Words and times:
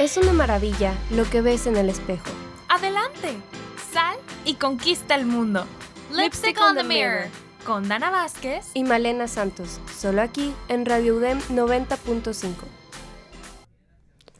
Es 0.00 0.16
una 0.16 0.32
maravilla 0.32 0.94
lo 1.10 1.28
que 1.28 1.42
ves 1.42 1.66
en 1.66 1.76
el 1.76 1.90
espejo. 1.90 2.30
Adelante, 2.68 3.34
sal 3.92 4.16
y 4.46 4.54
conquista 4.54 5.14
el 5.14 5.26
mundo. 5.26 5.66
Lipstick 6.10 6.58
on 6.58 6.74
the 6.74 6.82
Mirror 6.82 7.26
con 7.66 7.86
Dana 7.86 8.08
Vázquez 8.08 8.70
y 8.72 8.84
Malena 8.84 9.28
Santos, 9.28 9.78
solo 9.94 10.22
aquí 10.22 10.54
en 10.68 10.86
Radio 10.86 11.16
UDEM 11.16 11.38
90.5. 11.50 12.54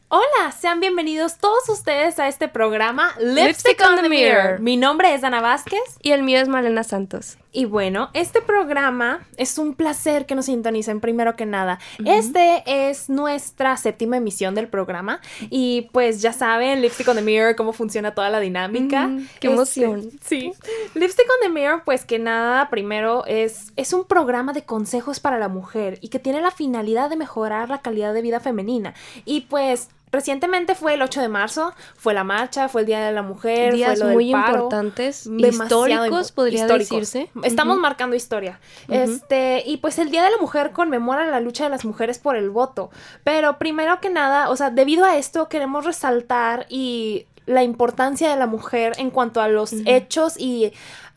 Hola, 0.07 0.51
sean 0.51 0.79
bienvenidos 0.79 1.37
todos 1.37 1.69
ustedes 1.69 2.17
a 2.17 2.27
este 2.27 2.47
programa 2.47 3.13
Lipstick, 3.19 3.79
on, 3.87 4.01
the 4.01 4.09
Mirror. 4.09 4.59
Mi 4.61 4.77
nombre 4.77 5.13
es 5.13 5.23
Ana 5.23 5.41
Vázquez. 5.41 5.99
Y 6.01 6.13
el 6.13 6.23
mío 6.23 6.39
es 6.39 6.47
Malena 6.47 6.83
Santos. 6.83 7.37
Y 7.53 7.65
bueno, 7.65 8.09
este 8.13 8.41
programa 8.41 9.27
es 9.35 9.57
un 9.57 9.73
placer 9.73 10.25
que 10.25 10.35
nos 10.35 10.45
sintonicen 10.45 11.01
primero 11.01 11.35
que 11.35 11.45
nada. 11.45 11.79
Este 12.05 12.63
es 12.65 13.09
nuestra 13.09 13.75
séptima 13.75 14.17
emisión 14.17 14.55
del 14.55 14.69
programa 14.69 15.19
y 15.49 15.89
pues 15.91 16.21
ya 16.21 16.31
saben, 16.31 16.81
Lipstick 16.81 17.09
on 17.09 17.17
the 17.17 17.21
Mirror, 17.21 17.57
cómo 17.57 17.73
funciona 17.73 18.15
toda 18.15 18.29
la 18.29 18.39
dinámica. 18.39 19.09
qué 19.39 19.47
emoción. 19.47 19.99
Este, 19.99 20.17
sí. 20.25 20.53
Lipstick 20.95 21.25
on 21.29 21.47
the 21.47 21.49
Mirror, 21.49 21.83
pues 21.83 22.05
que 22.05 22.19
nada, 22.19 22.69
primero 22.69 23.25
es, 23.25 23.73
es 23.75 23.91
un 23.91 24.05
programa 24.05 24.53
de 24.53 24.63
consejos 24.63 25.19
para 25.19 25.37
la 25.37 25.49
mujer 25.49 25.97
y 26.01 26.07
que 26.07 26.19
tiene 26.19 26.41
la 26.41 26.51
finalidad 26.51 27.09
de 27.09 27.17
mejorar 27.17 27.69
la 27.69 27.81
calidad 27.81 28.13
de 28.13 28.21
vida 28.21 28.39
femenina. 28.39 28.93
Y 29.25 29.41
pues 29.41 29.89
Recientemente 30.11 30.75
fue 30.75 30.95
el 30.95 31.01
8 31.01 31.21
de 31.21 31.29
marzo, 31.29 31.73
fue 31.95 32.13
la 32.13 32.23
marcha, 32.23 32.67
fue 32.67 32.81
el 32.81 32.87
Día 32.87 32.99
de 33.05 33.11
la 33.11 33.21
Mujer, 33.21 33.73
Días 33.73 33.97
fue 33.97 34.07
lo 34.07 34.13
muy 34.13 34.25
del 34.25 34.33
paro. 34.33 34.53
importantes, 34.53 35.25
históricos, 35.25 36.31
podría 36.31 36.67
decirse. 36.67 37.29
Estamos 37.43 37.77
marcando 37.77 38.15
historia. 38.15 38.59
Este, 38.89 39.63
y 39.65 39.77
pues 39.77 39.99
el 39.99 40.11
Día 40.11 40.23
de 40.23 40.31
la 40.31 40.37
Mujer 40.37 40.71
conmemora 40.71 41.25
la 41.25 41.39
lucha 41.39 41.63
de 41.63 41.69
las 41.69 41.85
mujeres 41.85 42.19
por 42.19 42.35
el 42.35 42.49
voto. 42.49 42.91
Pero 43.23 43.57
primero 43.57 44.01
que 44.01 44.09
nada, 44.09 44.49
o 44.49 44.55
sea, 44.55 44.69
debido 44.69 45.05
a 45.05 45.17
esto 45.17 45.47
queremos 45.47 45.85
resaltar 45.85 46.65
y 46.69 47.27
la 47.45 47.63
importancia 47.63 48.29
de 48.29 48.35
la 48.35 48.47
mujer 48.47 48.93
en 48.97 49.09
cuanto 49.11 49.41
a 49.41 49.47
los 49.47 49.73
hechos 49.85 50.35
y 50.37 50.67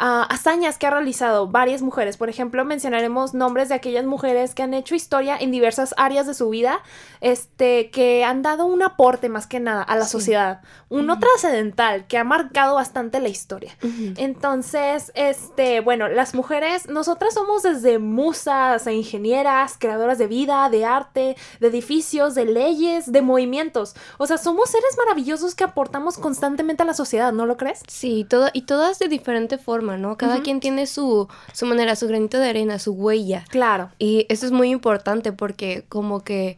uh, 0.01 0.25
hazañas 0.29 0.79
que 0.79 0.87
ha 0.87 0.91
realizado 0.91 1.49
varias 1.49 1.83
mujeres. 1.83 2.17
Por 2.17 2.29
ejemplo, 2.29 2.65
mencionaremos 2.65 3.35
nombres 3.35 3.69
de 3.69 3.75
aquellas 3.77 4.05
mujeres 4.07 4.55
que 4.55 4.63
han 4.63 4.75
hecho 4.75 4.95
historia 4.95 5.37
en 5.39 5.51
diversas 5.51 5.95
áreas 5.99 6.27
de 6.27 6.35
su 6.35 6.49
vida, 6.49 6.81
este, 7.21 7.91
que 7.91 8.25
han 8.25 8.43
dado 8.43 8.67
un 8.67 8.83
aporte 8.83 9.29
más 9.29 9.47
que 9.47 9.61
nada 9.61 9.83
a 9.83 9.97
la 9.97 10.05
Sí. 10.07 10.13
sociedad, 10.13 10.61
uno 10.89 11.19
trascendental 11.19 12.07
que 12.07 12.19
ha 12.19 12.25
marcado 12.25 12.75
bastante 12.77 13.21
la 13.21 13.29
historia. 13.29 13.77
Entonces, 14.17 15.13
este, 15.15 15.81
bueno, 15.81 16.09
las 16.09 16.35
mujeres, 16.35 16.89
nosotras 16.89 17.35
somos 17.35 17.63
desde 17.63 17.99
musas 17.99 18.87
a 18.87 18.93
ingenieras, 18.93 19.77
creadoras 19.79 20.19
de 20.19 20.27
vida, 20.27 20.69
de 20.71 20.85
arte, 20.85 21.37
de 21.61 21.67
edificios, 21.69 22.35
de 22.35 22.47
leyes, 22.47 23.11
de 23.13 23.23
movimientos. 23.23 23.95
O 24.19 24.27
sea, 24.27 24.39
somos 24.39 24.71
seres 24.71 24.97
maravillosos 24.99 25.55
que 25.55 25.65
aportamos 25.65 26.14
constantemente 26.19 26.83
a 26.83 26.87
la 26.87 26.95
sociedad, 26.95 27.33
¿no 27.33 27.47
lo 27.47 27.57
crees? 27.57 27.83
Sí, 27.89 28.27
todo, 28.29 28.49
y 28.53 28.63
todas 28.63 28.99
de 28.99 29.09
diferente 29.09 29.59
forma, 29.59 29.97
¿no? 29.97 30.17
Cada 30.17 30.43
quien 30.43 30.61
tiene 30.61 30.87
su, 30.87 31.29
su 31.53 31.67
manera, 31.67 31.97
su 31.97 32.09
granito 32.09 32.39
de 32.39 32.49
arena, 32.49 32.79
su 32.79 32.93
huella. 32.93 33.45
Claro. 33.49 33.91
Y 33.99 34.27
eso 34.29 34.47
es 34.47 34.53
muy 34.53 34.71
importante 34.71 35.33
porque 35.33 35.85
como 35.89 36.25
que 36.25 36.57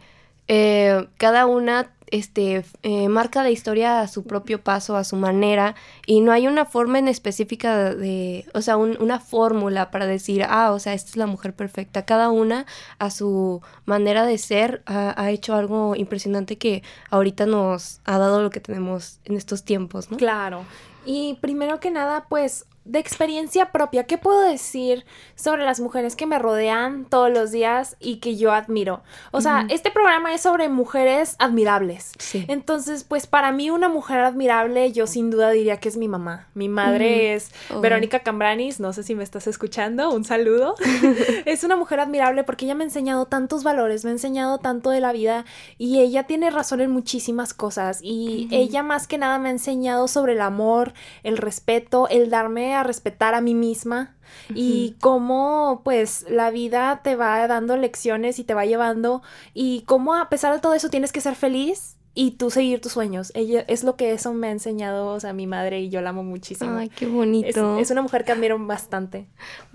eh, 0.48 1.08
cada 1.16 1.46
una 1.46 1.90
este, 2.08 2.64
eh, 2.82 3.08
marca 3.08 3.42
la 3.42 3.50
historia 3.50 4.00
a 4.00 4.08
su 4.08 4.24
propio 4.24 4.60
paso, 4.62 4.96
a 4.96 5.04
su 5.04 5.16
manera, 5.16 5.74
y 6.06 6.20
no 6.20 6.32
hay 6.32 6.46
una 6.46 6.64
forma 6.64 6.98
en 6.98 7.08
específica 7.08 7.94
de, 7.94 8.46
o 8.54 8.62
sea, 8.62 8.76
un- 8.76 8.96
una 9.00 9.18
fórmula 9.20 9.90
para 9.90 10.06
decir, 10.06 10.44
ah, 10.48 10.72
o 10.72 10.78
sea, 10.78 10.94
esta 10.94 11.10
es 11.10 11.16
la 11.16 11.26
mujer 11.26 11.54
perfecta. 11.54 12.04
Cada 12.04 12.30
una 12.30 12.66
a 12.98 13.10
su 13.10 13.60
manera 13.84 14.24
de 14.24 14.38
ser 14.38 14.82
ha, 14.86 15.20
ha 15.20 15.30
hecho 15.30 15.54
algo 15.54 15.96
impresionante 15.96 16.56
que 16.58 16.82
ahorita 17.10 17.46
nos 17.46 18.00
ha 18.04 18.18
dado 18.18 18.42
lo 18.42 18.50
que 18.50 18.60
tenemos 18.60 19.18
en 19.24 19.36
estos 19.36 19.64
tiempos, 19.64 20.10
¿no? 20.10 20.16
Claro. 20.16 20.64
Y 21.04 21.38
primero 21.40 21.78
que 21.80 21.90
nada, 21.90 22.26
pues, 22.28 22.66
de 22.86 22.98
experiencia 22.98 23.72
propia, 23.72 24.04
¿qué 24.04 24.18
puedo 24.18 24.42
decir 24.42 25.04
sobre 25.34 25.64
las 25.64 25.80
mujeres 25.80 26.16
que 26.16 26.26
me 26.26 26.38
rodean 26.38 27.04
todos 27.04 27.30
los 27.30 27.50
días 27.50 27.96
y 28.00 28.16
que 28.16 28.36
yo 28.36 28.52
admiro? 28.52 29.02
O 29.32 29.40
sea, 29.40 29.66
este 29.68 29.90
programa 29.90 30.34
es 30.34 30.42
sobre 30.42 30.68
mujeres 30.68 31.36
admirables. 31.38 32.12
Sí. 32.18 32.44
Entonces, 32.48 33.04
pues 33.04 33.26
para 33.26 33.52
mí 33.52 33.70
una 33.70 33.88
mujer 33.88 34.20
admirable, 34.20 34.92
yo 34.92 35.06
sin 35.06 35.30
duda 35.30 35.50
diría 35.50 35.78
que 35.78 35.88
es 35.88 35.96
mi 35.96 36.08
mamá. 36.08 36.48
Mi 36.54 36.68
madre 36.68 37.34
es 37.34 37.50
Oh. 37.70 37.80
Verónica 37.80 38.20
Cambranis, 38.20 38.80
no 38.80 38.92
sé 38.92 39.02
si 39.02 39.14
me 39.14 39.24
estás 39.24 39.46
escuchando, 39.46 40.10
un 40.10 40.24
saludo. 40.24 40.74
es 41.46 41.64
una 41.64 41.76
mujer 41.76 42.00
admirable 42.00 42.44
porque 42.44 42.64
ella 42.64 42.74
me 42.74 42.84
ha 42.84 42.86
enseñado 42.86 43.26
tantos 43.26 43.64
valores, 43.64 44.04
me 44.04 44.10
ha 44.10 44.12
enseñado 44.12 44.58
tanto 44.58 44.90
de 44.90 45.00
la 45.00 45.12
vida 45.12 45.44
y 45.78 46.00
ella 46.00 46.24
tiene 46.24 46.50
razón 46.50 46.80
en 46.80 46.90
muchísimas 46.90 47.54
cosas 47.54 48.00
y 48.02 48.48
ella 48.50 48.82
más 48.82 49.06
que 49.08 49.18
nada 49.18 49.38
me 49.38 49.48
ha 49.48 49.52
enseñado 49.52 50.08
sobre 50.08 50.34
el 50.34 50.40
amor, 50.40 50.92
el 51.22 51.38
respeto, 51.38 52.08
el 52.08 52.30
darme 52.30 52.75
a 52.76 52.82
respetar 52.82 53.34
a 53.34 53.40
mí 53.40 53.54
misma 53.54 54.16
y 54.54 54.96
cómo 55.00 55.82
pues 55.84 56.26
la 56.28 56.50
vida 56.50 57.00
te 57.02 57.16
va 57.16 57.46
dando 57.46 57.76
lecciones 57.76 58.38
y 58.38 58.44
te 58.44 58.54
va 58.54 58.66
llevando 58.66 59.22
y 59.54 59.82
cómo 59.82 60.14
a 60.14 60.28
pesar 60.28 60.52
de 60.54 60.60
todo 60.60 60.74
eso 60.74 60.88
tienes 60.88 61.12
que 61.12 61.20
ser 61.20 61.34
feliz 61.34 61.96
y 62.18 62.32
tú 62.32 62.50
seguir 62.50 62.80
tus 62.80 62.92
sueños. 62.92 63.30
Ella 63.34 63.62
es 63.68 63.84
lo 63.84 63.96
que 63.96 64.12
eso 64.12 64.32
me 64.32 64.48
ha 64.48 64.50
enseñado, 64.50 65.08
o 65.08 65.20
sea, 65.20 65.34
mi 65.34 65.46
madre 65.46 65.80
y 65.80 65.90
yo 65.90 66.00
la 66.00 66.10
amo 66.10 66.24
muchísimo. 66.24 66.74
Ay, 66.74 66.88
qué 66.88 67.04
es, 67.04 67.10
bonito. 67.10 67.78
es 67.78 67.90
una 67.90 68.00
mujer 68.00 68.24
que 68.24 68.32
admiro 68.32 68.58
bastante. 68.58 69.28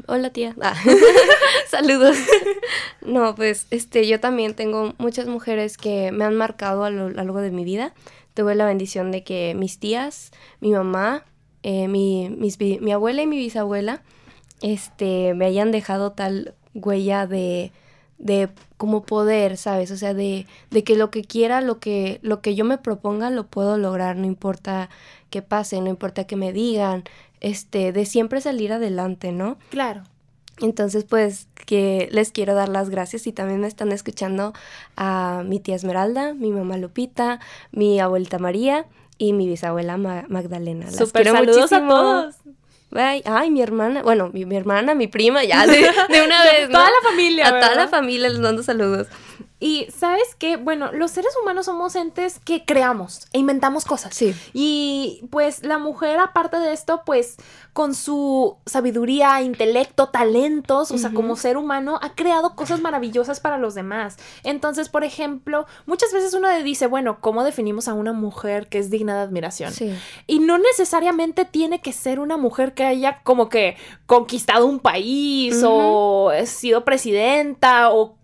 Hola 0.07 0.31
tía. 0.31 0.55
Ah, 0.59 0.75
Saludos. 1.69 2.17
No, 3.01 3.35
pues 3.35 3.67
este, 3.69 4.07
yo 4.07 4.19
también 4.19 4.55
tengo 4.55 4.95
muchas 4.97 5.27
mujeres 5.27 5.77
que 5.77 6.11
me 6.11 6.25
han 6.25 6.35
marcado 6.35 6.83
a 6.83 6.89
lo 6.89 7.11
largo 7.11 7.41
de 7.41 7.51
mi 7.51 7.63
vida. 7.63 7.93
Tuve 8.33 8.55
la 8.55 8.65
bendición 8.65 9.11
de 9.11 9.23
que 9.23 9.53
mis 9.55 9.79
tías, 9.79 10.31
mi 10.61 10.71
mamá, 10.71 11.25
eh, 11.63 11.87
mi, 11.87 12.29
mis 12.29 12.59
mi 12.59 12.91
abuela 12.91 13.21
y 13.21 13.27
mi 13.27 13.37
bisabuela, 13.37 14.01
este, 14.61 15.33
me 15.33 15.45
hayan 15.45 15.71
dejado 15.71 16.11
tal 16.11 16.53
huella 16.73 17.27
de, 17.27 17.71
de 18.17 18.49
como 18.77 19.03
poder, 19.03 19.57
¿sabes? 19.57 19.91
O 19.91 19.97
sea, 19.97 20.13
de, 20.13 20.45
de 20.69 20.83
que 20.83 20.95
lo 20.95 21.11
que 21.11 21.23
quiera, 21.23 21.61
lo 21.61 21.79
que, 21.79 22.19
lo 22.21 22.41
que 22.41 22.55
yo 22.55 22.65
me 22.65 22.77
proponga, 22.77 23.29
lo 23.29 23.47
puedo 23.47 23.77
lograr, 23.77 24.15
no 24.15 24.25
importa 24.25 24.89
qué 25.29 25.41
pase, 25.41 25.81
no 25.81 25.89
importa 25.89 26.25
que 26.25 26.35
me 26.35 26.53
digan, 26.53 27.03
este, 27.39 27.91
de 27.91 28.05
siempre 28.05 28.41
salir 28.41 28.71
adelante, 28.73 29.31
¿no? 29.31 29.57
Claro. 29.69 30.03
Entonces, 30.59 31.05
pues 31.05 31.47
que 31.65 32.07
les 32.11 32.31
quiero 32.31 32.53
dar 32.53 32.69
las 32.69 32.89
gracias 32.89 33.25
y 33.27 33.31
también 33.31 33.61
me 33.61 33.67
están 33.67 33.91
escuchando 33.91 34.53
a 34.97 35.43
mi 35.45 35.59
tía 35.59 35.75
Esmeralda, 35.75 36.33
mi 36.33 36.51
mamá 36.51 36.77
Lupita, 36.77 37.39
mi 37.71 37.99
abuelita 37.99 38.37
María 38.37 38.85
y 39.17 39.33
mi 39.33 39.47
bisabuela 39.47 39.97
Ma- 39.97 40.25
Magdalena. 40.27 40.85
Las 40.85 40.95
Super 40.97 41.23
quiero 41.23 41.37
saludos 41.37 41.57
muchísimo. 41.71 41.95
a 41.95 41.99
todos. 42.01 42.35
Ay, 42.93 43.21
ay, 43.25 43.49
mi 43.51 43.61
hermana, 43.61 44.03
bueno, 44.03 44.29
mi, 44.33 44.45
mi 44.45 44.57
hermana, 44.57 44.93
mi 44.95 45.07
prima, 45.07 45.43
ya 45.45 45.65
de, 45.65 45.77
de 46.09 46.21
una 46.25 46.43
vez. 46.51 46.67
¿no? 46.69 46.77
Toda 46.79 46.89
la 46.89 47.09
familia, 47.09 47.47
A 47.47 47.59
toda 47.61 47.75
la 47.75 47.87
familia 47.87 48.27
les 48.29 48.39
mando 48.39 48.63
saludos. 48.63 49.07
Y 49.61 49.85
sabes 49.95 50.35
qué, 50.39 50.57
bueno, 50.57 50.91
los 50.91 51.11
seres 51.11 51.31
humanos 51.39 51.67
somos 51.67 51.95
entes 51.95 52.39
que 52.39 52.65
creamos 52.65 53.27
e 53.31 53.37
inventamos 53.37 53.85
cosas. 53.85 54.15
Sí. 54.15 54.33
Y 54.53 55.23
pues 55.29 55.63
la 55.63 55.77
mujer, 55.77 56.19
aparte 56.19 56.57
de 56.57 56.73
esto, 56.73 57.03
pues 57.05 57.37
con 57.71 57.93
su 57.93 58.57
sabiduría, 58.65 59.39
intelecto, 59.43 60.09
talentos, 60.09 60.89
o 60.89 60.97
sea, 60.97 61.11
como 61.13 61.35
ser 61.35 61.57
humano, 61.57 61.99
ha 62.01 62.15
creado 62.15 62.55
cosas 62.55 62.81
maravillosas 62.81 63.39
para 63.39 63.59
los 63.59 63.75
demás. 63.75 64.17
Entonces, 64.43 64.89
por 64.89 65.03
ejemplo, 65.03 65.67
muchas 65.85 66.11
veces 66.11 66.33
uno 66.33 66.49
dice, 66.63 66.87
bueno, 66.87 67.21
¿cómo 67.21 67.43
definimos 67.43 67.87
a 67.87 67.93
una 67.93 68.13
mujer 68.13 68.67
que 68.67 68.79
es 68.79 68.89
digna 68.89 69.15
de 69.15 69.21
admiración? 69.21 69.71
Sí. 69.71 69.95
Y 70.25 70.39
no 70.39 70.57
necesariamente 70.57 71.45
tiene 71.45 71.81
que 71.81 71.93
ser 71.93 72.19
una 72.19 72.35
mujer 72.35 72.73
que 72.73 72.83
haya 72.83 73.21
como 73.21 73.47
que 73.47 73.77
conquistado 74.07 74.65
un 74.65 74.79
país 74.79 75.61
o 75.63 76.31
sido 76.45 76.83
presidenta 76.83 77.91
o 77.91 78.17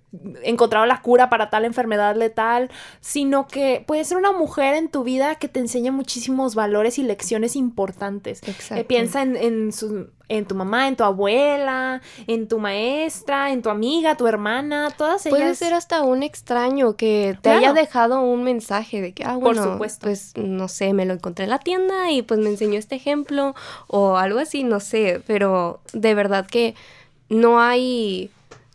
encontrado 0.43 0.85
la 0.85 1.01
cura 1.01 1.29
para 1.29 1.49
tal 1.49 1.65
enfermedad 1.65 2.15
letal, 2.15 2.69
sino 3.01 3.47
que 3.47 3.83
puede 3.85 4.03
ser 4.03 4.17
una 4.17 4.31
mujer 4.31 4.75
en 4.75 4.89
tu 4.89 5.03
vida 5.03 5.35
que 5.35 5.47
te 5.47 5.59
enseña 5.59 5.91
muchísimos 5.91 6.55
valores 6.55 6.97
y 6.99 7.03
lecciones 7.03 7.55
importantes. 7.55 8.41
Exacto. 8.47 8.75
Eh, 8.81 8.83
piensa 8.85 9.21
en, 9.21 9.35
en 9.35 9.71
su- 9.73 10.09
en 10.29 10.45
tu 10.45 10.55
mamá, 10.55 10.89
en 10.89 10.97
tu 10.97 11.05
abuela, 11.05 12.01
en 12.27 12.49
tu 12.49 12.59
maestra, 12.59 13.51
en 13.53 13.61
tu 13.61 13.69
amiga, 13.69 14.15
tu 14.17 14.27
hermana, 14.27 14.89
todas 14.97 15.25
ellas. 15.25 15.39
Puede 15.39 15.55
ser 15.55 15.73
hasta 15.73 16.01
un 16.03 16.21
extraño 16.21 16.97
que 16.97 17.35
te 17.35 17.43
Claro. 17.43 17.57
haya 17.59 17.73
dejado 17.73 18.21
un 18.21 18.43
mensaje 18.43 19.01
de 19.01 19.13
que, 19.13 19.23
ah, 19.23 19.35
Por 19.35 19.55
bueno, 19.55 19.63
supuesto. 19.63 20.07
pues 20.07 20.33
no 20.35 20.67
sé, 20.67 20.91
me 20.93 21.05
lo 21.05 21.13
encontré 21.13 21.45
en 21.45 21.51
la 21.51 21.59
tienda 21.59 22.11
y 22.11 22.23
pues 22.23 22.41
me 22.41 22.49
enseñó 22.49 22.77
este 22.77 22.95
ejemplo 22.95 23.55
o 23.87 24.17
algo 24.17 24.39
así, 24.39 24.65
no 24.65 24.81
sé, 24.81 25.21
pero 25.25 25.79
de 25.93 26.13
verdad 26.13 26.45
que 26.45 26.75
no 27.29 27.61
hay 27.61 28.29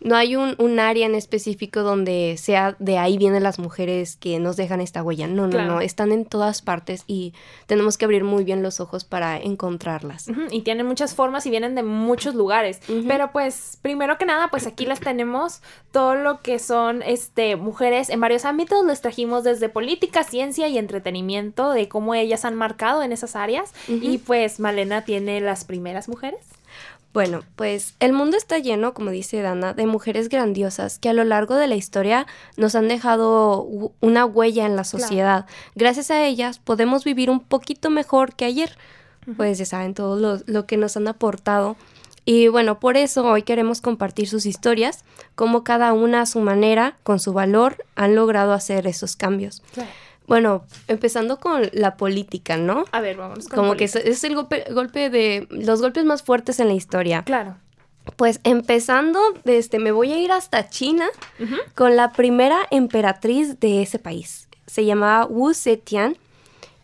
no 0.04 0.16
hay 0.16 0.37
un, 0.37 0.54
un, 0.58 0.81
área 0.81 1.06
en 1.06 1.14
específico 1.14 1.82
donde 1.82 2.37
sea 2.38 2.76
de 2.78 2.99
ahí 2.99 3.19
vienen 3.19 3.43
las 3.43 3.58
mujeres 3.58 4.16
que 4.16 4.38
nos 4.38 4.56
dejan 4.56 4.81
esta 4.81 5.02
huella. 5.02 5.26
No, 5.26 5.46
no, 5.46 5.64
no, 5.64 5.81
están 5.81 6.12
en 6.12 6.25
todas 6.25 6.62
partes 6.62 7.04
y 7.06 7.34
tenemos 7.66 7.99
que 7.99 8.04
abrir 8.04 8.25
muy 8.25 8.44
bien 8.44 8.62
los 8.62 8.81
ojos 8.81 9.04
para 9.04 9.38
encontrarlas. 9.38 10.26
Y 10.50 10.62
tienen 10.62 10.87
muchas 10.87 11.14
formas 11.14 11.46
y 11.46 11.50
vienen 11.50 11.75
de 11.75 11.82
muchos 11.82 12.34
lugares. 12.34 12.81
Pero 13.06 13.32
pues, 13.32 13.78
primero 13.82 14.19
que 14.19 14.26
nada, 14.26 14.49
pues 14.49 14.66
aquí 14.66 14.87
las 14.87 15.00
tenemos 15.00 15.60
todo 15.93 16.14
lo 16.14 16.40
que 16.40 16.58
son 16.58 17.02
este 17.02 17.56
mujeres 17.56 18.10
en 18.10 18.20
varios 18.20 18.44
ámbitos. 18.44 18.84
Les 18.84 19.00
trajimos 19.00 19.44
desde 19.44 19.69
política, 19.69 20.25
ciencia 20.25 20.69
y 20.69 20.78
entretenimiento, 20.78 21.70
de 21.70 21.88
cómo 21.88 22.14
ellas 22.14 22.44
han 22.44 22.55
marcado 22.55 23.02
en 23.02 23.12
esas 23.12 23.37
áreas. 23.37 23.72
Y 23.88 24.19
pues 24.19 24.60
Malena 24.60 25.05
tiene 25.05 25.40
las 25.40 25.64
primeras 25.64 26.08
mujeres. 26.08 26.40
Bueno, 27.12 27.42
pues 27.56 27.94
el 28.00 28.14
mundo 28.14 28.38
está 28.38 28.58
lleno, 28.58 28.94
como 28.94 29.10
dice 29.10 29.42
Dana, 29.42 29.74
de 29.74 29.86
mujeres 29.86 30.30
grandiosas 30.30 30.98
que 30.98 31.10
a 31.10 31.12
lo 31.12 31.24
largo 31.24 31.56
de 31.56 31.66
la 31.66 31.74
historia 31.74 32.26
nos 32.56 32.74
han 32.74 32.88
dejado 32.88 33.68
una 34.00 34.24
huella 34.24 34.64
en 34.64 34.76
la 34.76 34.84
sociedad. 34.84 35.46
Gracias 35.74 36.10
a 36.10 36.24
ellas 36.24 36.58
podemos 36.58 37.04
vivir 37.04 37.28
un 37.28 37.40
poquito 37.40 37.90
mejor 37.90 38.34
que 38.34 38.46
ayer. 38.46 38.76
Pues 39.36 39.58
ya 39.58 39.66
saben 39.66 39.94
todo 39.94 40.18
lo, 40.18 40.40
lo, 40.46 40.66
que 40.66 40.76
nos 40.76 40.96
han 40.96 41.06
aportado. 41.06 41.76
Y 42.24 42.48
bueno, 42.48 42.80
por 42.80 42.96
eso 42.96 43.24
hoy 43.24 43.42
queremos 43.42 43.80
compartir 43.80 44.28
sus 44.28 44.46
historias, 44.46 45.04
cómo 45.34 45.64
cada 45.64 45.92
una 45.92 46.22
a 46.22 46.26
su 46.26 46.40
manera, 46.40 46.96
con 47.02 47.20
su 47.20 47.32
valor, 47.32 47.84
han 47.94 48.14
logrado 48.14 48.52
hacer 48.52 48.86
esos 48.86 49.16
cambios. 49.16 49.62
Bueno, 50.26 50.64
empezando 50.88 51.38
con 51.38 51.69
la 51.72 51.96
política, 51.96 52.56
¿no? 52.56 52.84
A 52.92 53.00
ver, 53.00 53.16
vamos. 53.16 53.48
Con 53.48 53.56
Como 53.58 53.76
que 53.76 53.84
es, 53.84 53.96
es 53.96 54.24
el 54.24 54.34
golpe, 54.34 54.64
golpe, 54.70 55.10
de 55.10 55.46
los 55.50 55.80
golpes 55.80 56.04
más 56.04 56.22
fuertes 56.22 56.60
en 56.60 56.69
la 56.69 56.74
historia. 56.74 57.22
Claro. 57.24 57.56
Pues 58.16 58.40
empezando, 58.44 59.20
este, 59.44 59.78
me 59.78 59.92
voy 59.92 60.12
a 60.12 60.19
ir 60.19 60.32
hasta 60.32 60.69
China 60.69 61.06
con 61.74 61.96
la 61.96 62.12
primera 62.12 62.58
emperatriz 62.70 63.60
de 63.60 63.82
ese 63.82 63.98
país. 63.98 64.48
Se 64.66 64.84
llamaba 64.84 65.26
Wu 65.26 65.54
Zetian. 65.54 66.16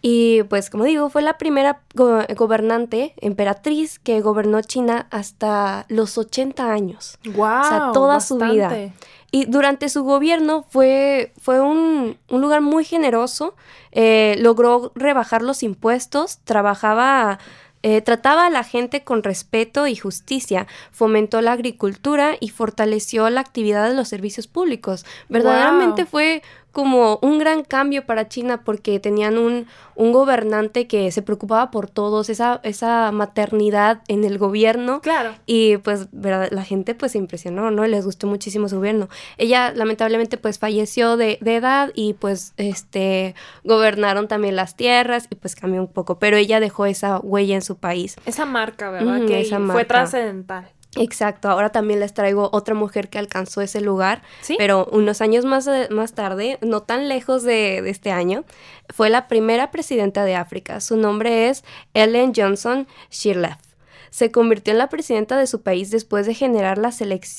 Y 0.01 0.45
pues 0.45 0.71
como 0.71 0.85
digo, 0.85 1.11
fue 1.11 1.23
la 1.23 1.39
primera 1.39 1.81
gobernante, 1.95 3.15
emperatriz, 3.17 3.99
que 3.99 4.21
gobernó 4.21 4.63
China 4.63 5.09
hasta 5.11 5.87
los 5.89 6.17
80 6.19 6.73
años. 6.73 7.19
¡Wow! 7.35 7.61
O 7.61 7.65
sea, 7.65 7.91
toda 7.93 8.21
su 8.21 8.39
vida. 8.39 8.93
Y 9.31 9.45
durante 9.45 9.89
su 9.89 10.05
gobierno 10.05 10.65
fue, 10.69 11.33
fue 11.41 11.61
un, 11.61 12.17
un 12.29 12.41
lugar 12.41 12.63
muy 12.63 12.85
generoso, 12.85 13.55
eh, 13.93 14.37
logró 14.41 14.93
rebajar 14.95 15.43
los 15.43 15.63
impuestos, 15.63 16.39
trabajaba... 16.45 17.39
Eh, 17.85 18.01
trataba 18.01 18.47
a 18.47 18.51
la 18.51 18.65
gente 18.65 19.05
con 19.05 19.23
respeto 19.23 19.87
y 19.87 19.95
justicia, 19.95 20.67
fomentó 20.91 21.41
la 21.43 21.53
agricultura 21.53 22.37
y 22.41 22.49
fortaleció 22.49 23.31
la 23.31 23.41
actividad 23.41 23.89
de 23.89 23.95
los 23.95 24.09
servicios 24.09 24.49
públicos. 24.49 25.07
Verdaderamente 25.29 26.05
fue 26.05 26.43
como 26.73 27.19
un 27.23 27.39
gran 27.39 27.65
cambio 27.65 28.07
para 28.07 28.29
China 28.29 28.63
porque 28.65 29.01
tenían 29.01 29.39
un, 29.39 29.67
un 29.95 30.13
gobernante 30.13 30.87
que 30.87 31.11
se 31.11 31.23
preocupaba 31.23 31.71
por 31.71 31.89
todos, 31.89 32.29
esa, 32.29 32.61
esa 32.63 33.11
maternidad 33.11 34.03
en 34.09 34.25
el 34.25 34.39
gobierno. 34.39 35.01
Claro. 35.01 35.35
Y 35.47 35.79
pues 35.79 36.09
¿verdad? 36.13 36.49
la 36.51 36.65
gente 36.65 36.95
pues 36.95 37.13
se 37.13 37.19
impresionó, 37.19 37.71
¿no? 37.71 37.87
Les 37.87 38.05
gustó 38.05 38.27
muchísimo 38.27 38.69
su 38.69 38.77
gobierno. 38.77 39.09
Ella 39.39 39.73
lamentablemente 39.75 40.37
pues 40.37 40.59
falleció 40.59 41.17
de, 41.17 41.39
de 41.41 41.57
edad 41.57 41.91
y 41.95 42.13
pues 42.15 42.53
este 42.57 43.35
gobernaron 43.65 44.29
también 44.29 44.55
las 44.55 44.77
tierras 44.77 45.27
y 45.31 45.35
pues 45.35 45.57
cambió 45.57 45.81
un 45.81 45.89
poco, 45.89 46.19
pero 46.19 46.37
ella 46.37 46.61
dejó 46.61 46.87
esa 46.87 47.19
huella 47.19 47.55
en 47.55 47.63
su 47.63 47.77
país. 47.77 48.17
Esa 48.27 48.47
marca, 48.47 48.91
¿verdad? 48.91 49.27
que 49.27 49.41
esa 49.41 49.59
fue 49.61 49.85
trascendental. 49.85 50.69
Exacto, 50.97 51.49
ahora 51.49 51.71
también 51.71 52.01
les 52.01 52.15
traigo 52.15 52.49
otra 52.53 52.75
mujer 52.75 53.09
que 53.09 53.19
alcanzó 53.19 53.61
ese 53.61 53.81
lugar, 53.81 54.23
pero 54.57 54.87
unos 54.91 55.21
años 55.21 55.45
más, 55.45 55.67
eh, 55.67 55.89
más 55.91 56.15
tarde, 56.15 56.59
no 56.63 56.83
tan 56.83 57.09
lejos 57.09 57.43
de, 57.43 57.83
de, 57.83 57.91
este 57.91 58.11
año, 58.11 58.45
fue 58.89 59.11
la 59.11 59.29
primera 59.29 59.71
presidenta 59.71 60.25
de 60.25 60.35
África. 60.35 60.81
Su 60.81 60.97
nombre 60.97 61.51
es 61.51 61.63
Ellen 61.93 62.33
Johnson 62.35 62.89
Sirleaf 63.11 63.68
se 64.11 64.31
convirtió 64.31 64.73
en 64.73 64.79
la 64.79 64.89
presidenta 64.89 65.37
de 65.37 65.47
su 65.47 65.63
país 65.63 65.91
después 65.91 66.27
de 66.27 66.35
generar 66.35 66.79
la, 66.79 66.93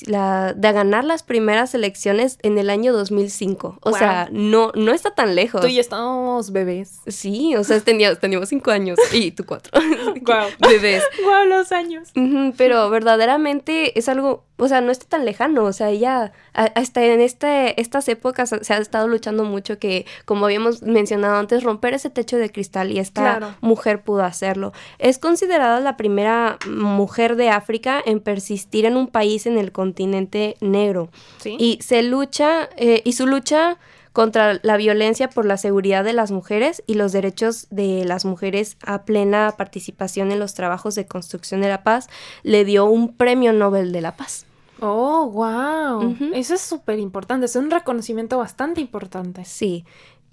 la 0.08 0.54
de 0.54 0.72
ganar 0.72 1.04
las 1.04 1.24
primeras 1.24 1.74
elecciones 1.76 2.38
en 2.42 2.58
el 2.58 2.70
año 2.70 2.94
2005. 2.94 3.80
O 3.82 3.94
sea, 3.94 4.30
no, 4.32 4.72
no 4.76 4.94
está 4.94 5.12
tan 5.16 5.36
lejos. 5.36 5.62
Tú 5.62 5.68
y 5.68 5.76
yo 5.76 5.82
estábamos 5.82 6.52
bebés. 6.52 7.00
Sí, 7.08 7.56
o 7.56 7.64
sea, 7.64 7.80
teníamos, 7.80 8.20
teníamos 8.20 8.50
cinco 8.50 8.72
años 8.72 8.98
y 9.14 9.32
tú 9.32 9.46
cuatro. 9.46 9.80
Wow. 10.22 10.48
Bebés. 10.60 11.04
Wow, 11.24 11.46
los 11.46 11.72
años. 11.72 12.10
pero 12.58 12.90
verdaderamente 12.90 13.98
es 13.98 14.10
algo 14.10 14.44
o 14.60 14.68
sea, 14.68 14.82
no 14.82 14.92
está 14.92 15.06
tan 15.08 15.26
lejano, 15.26 15.64
o 15.64 15.74
sea, 15.74 15.90
ella 15.90 16.32
hasta 16.54 17.04
en 17.04 17.22
este, 17.22 17.80
estas 17.80 18.08
épocas 18.10 18.54
se 18.62 18.74
ha 18.74 18.78
estado 18.78 19.08
luchando 19.08 19.44
mucho 19.46 19.80
que, 19.80 20.06
como 20.26 20.46
habíamos 20.46 20.82
mencionado 20.82 21.38
antes, 21.38 21.64
romper 21.64 21.94
ese 21.94 22.10
techo 22.10 22.38
de 22.38 22.52
cristal 22.52 22.92
y 22.92 23.00
esta 23.00 23.58
mujer 23.62 24.02
pudo 24.02 24.24
hacerlo. 24.24 24.74
Es 24.98 25.18
considerada 25.18 25.80
la 25.80 25.98
primera 25.98 26.58
mujer 26.68 27.36
de 27.36 27.50
África 27.50 28.02
en 28.06 28.20
persistir 28.20 28.86
en 28.86 28.98
un 28.98 29.08
país 29.08 29.46
en 29.46 29.58
el 29.58 29.72
continente 29.72 30.58
negro. 30.60 31.10
¿Sí? 31.38 31.56
Y 31.60 31.80
se 31.82 32.04
lucha, 32.04 32.70
eh, 32.78 33.02
y 33.06 33.14
su 33.14 33.26
lucha 33.28 33.78
contra 34.14 34.60
la 34.64 34.78
violencia 34.78 35.30
por 35.30 35.46
la 35.46 35.58
seguridad 35.58 36.04
de 36.04 36.14
las 36.14 36.32
mujeres 36.32 36.84
y 36.88 36.96
los 36.96 37.12
derechos 37.12 37.68
de 37.70 38.04
las 38.06 38.26
mujeres 38.26 38.76
a 38.86 39.04
plena 39.04 39.54
participación 39.58 40.32
en 40.32 40.40
los 40.40 40.56
trabajos 40.56 40.96
de 40.96 41.06
construcción 41.06 41.62
de 41.62 41.70
la 41.70 41.84
paz, 41.84 42.10
le 42.44 42.66
dio 42.66 42.86
un 42.86 43.14
premio 43.14 43.54
Nobel 43.54 43.92
de 43.92 44.02
la 44.02 44.18
Paz. 44.18 44.46
Oh, 44.82 45.30
wow. 45.30 46.16
Eso 46.34 46.54
es 46.54 46.62
súper 46.62 47.00
importante, 47.00 47.46
es 47.46 47.56
un 47.56 47.72
reconocimiento 47.72 48.38
bastante 48.38 48.82
importante. 48.82 49.46
Sí. 49.46 49.86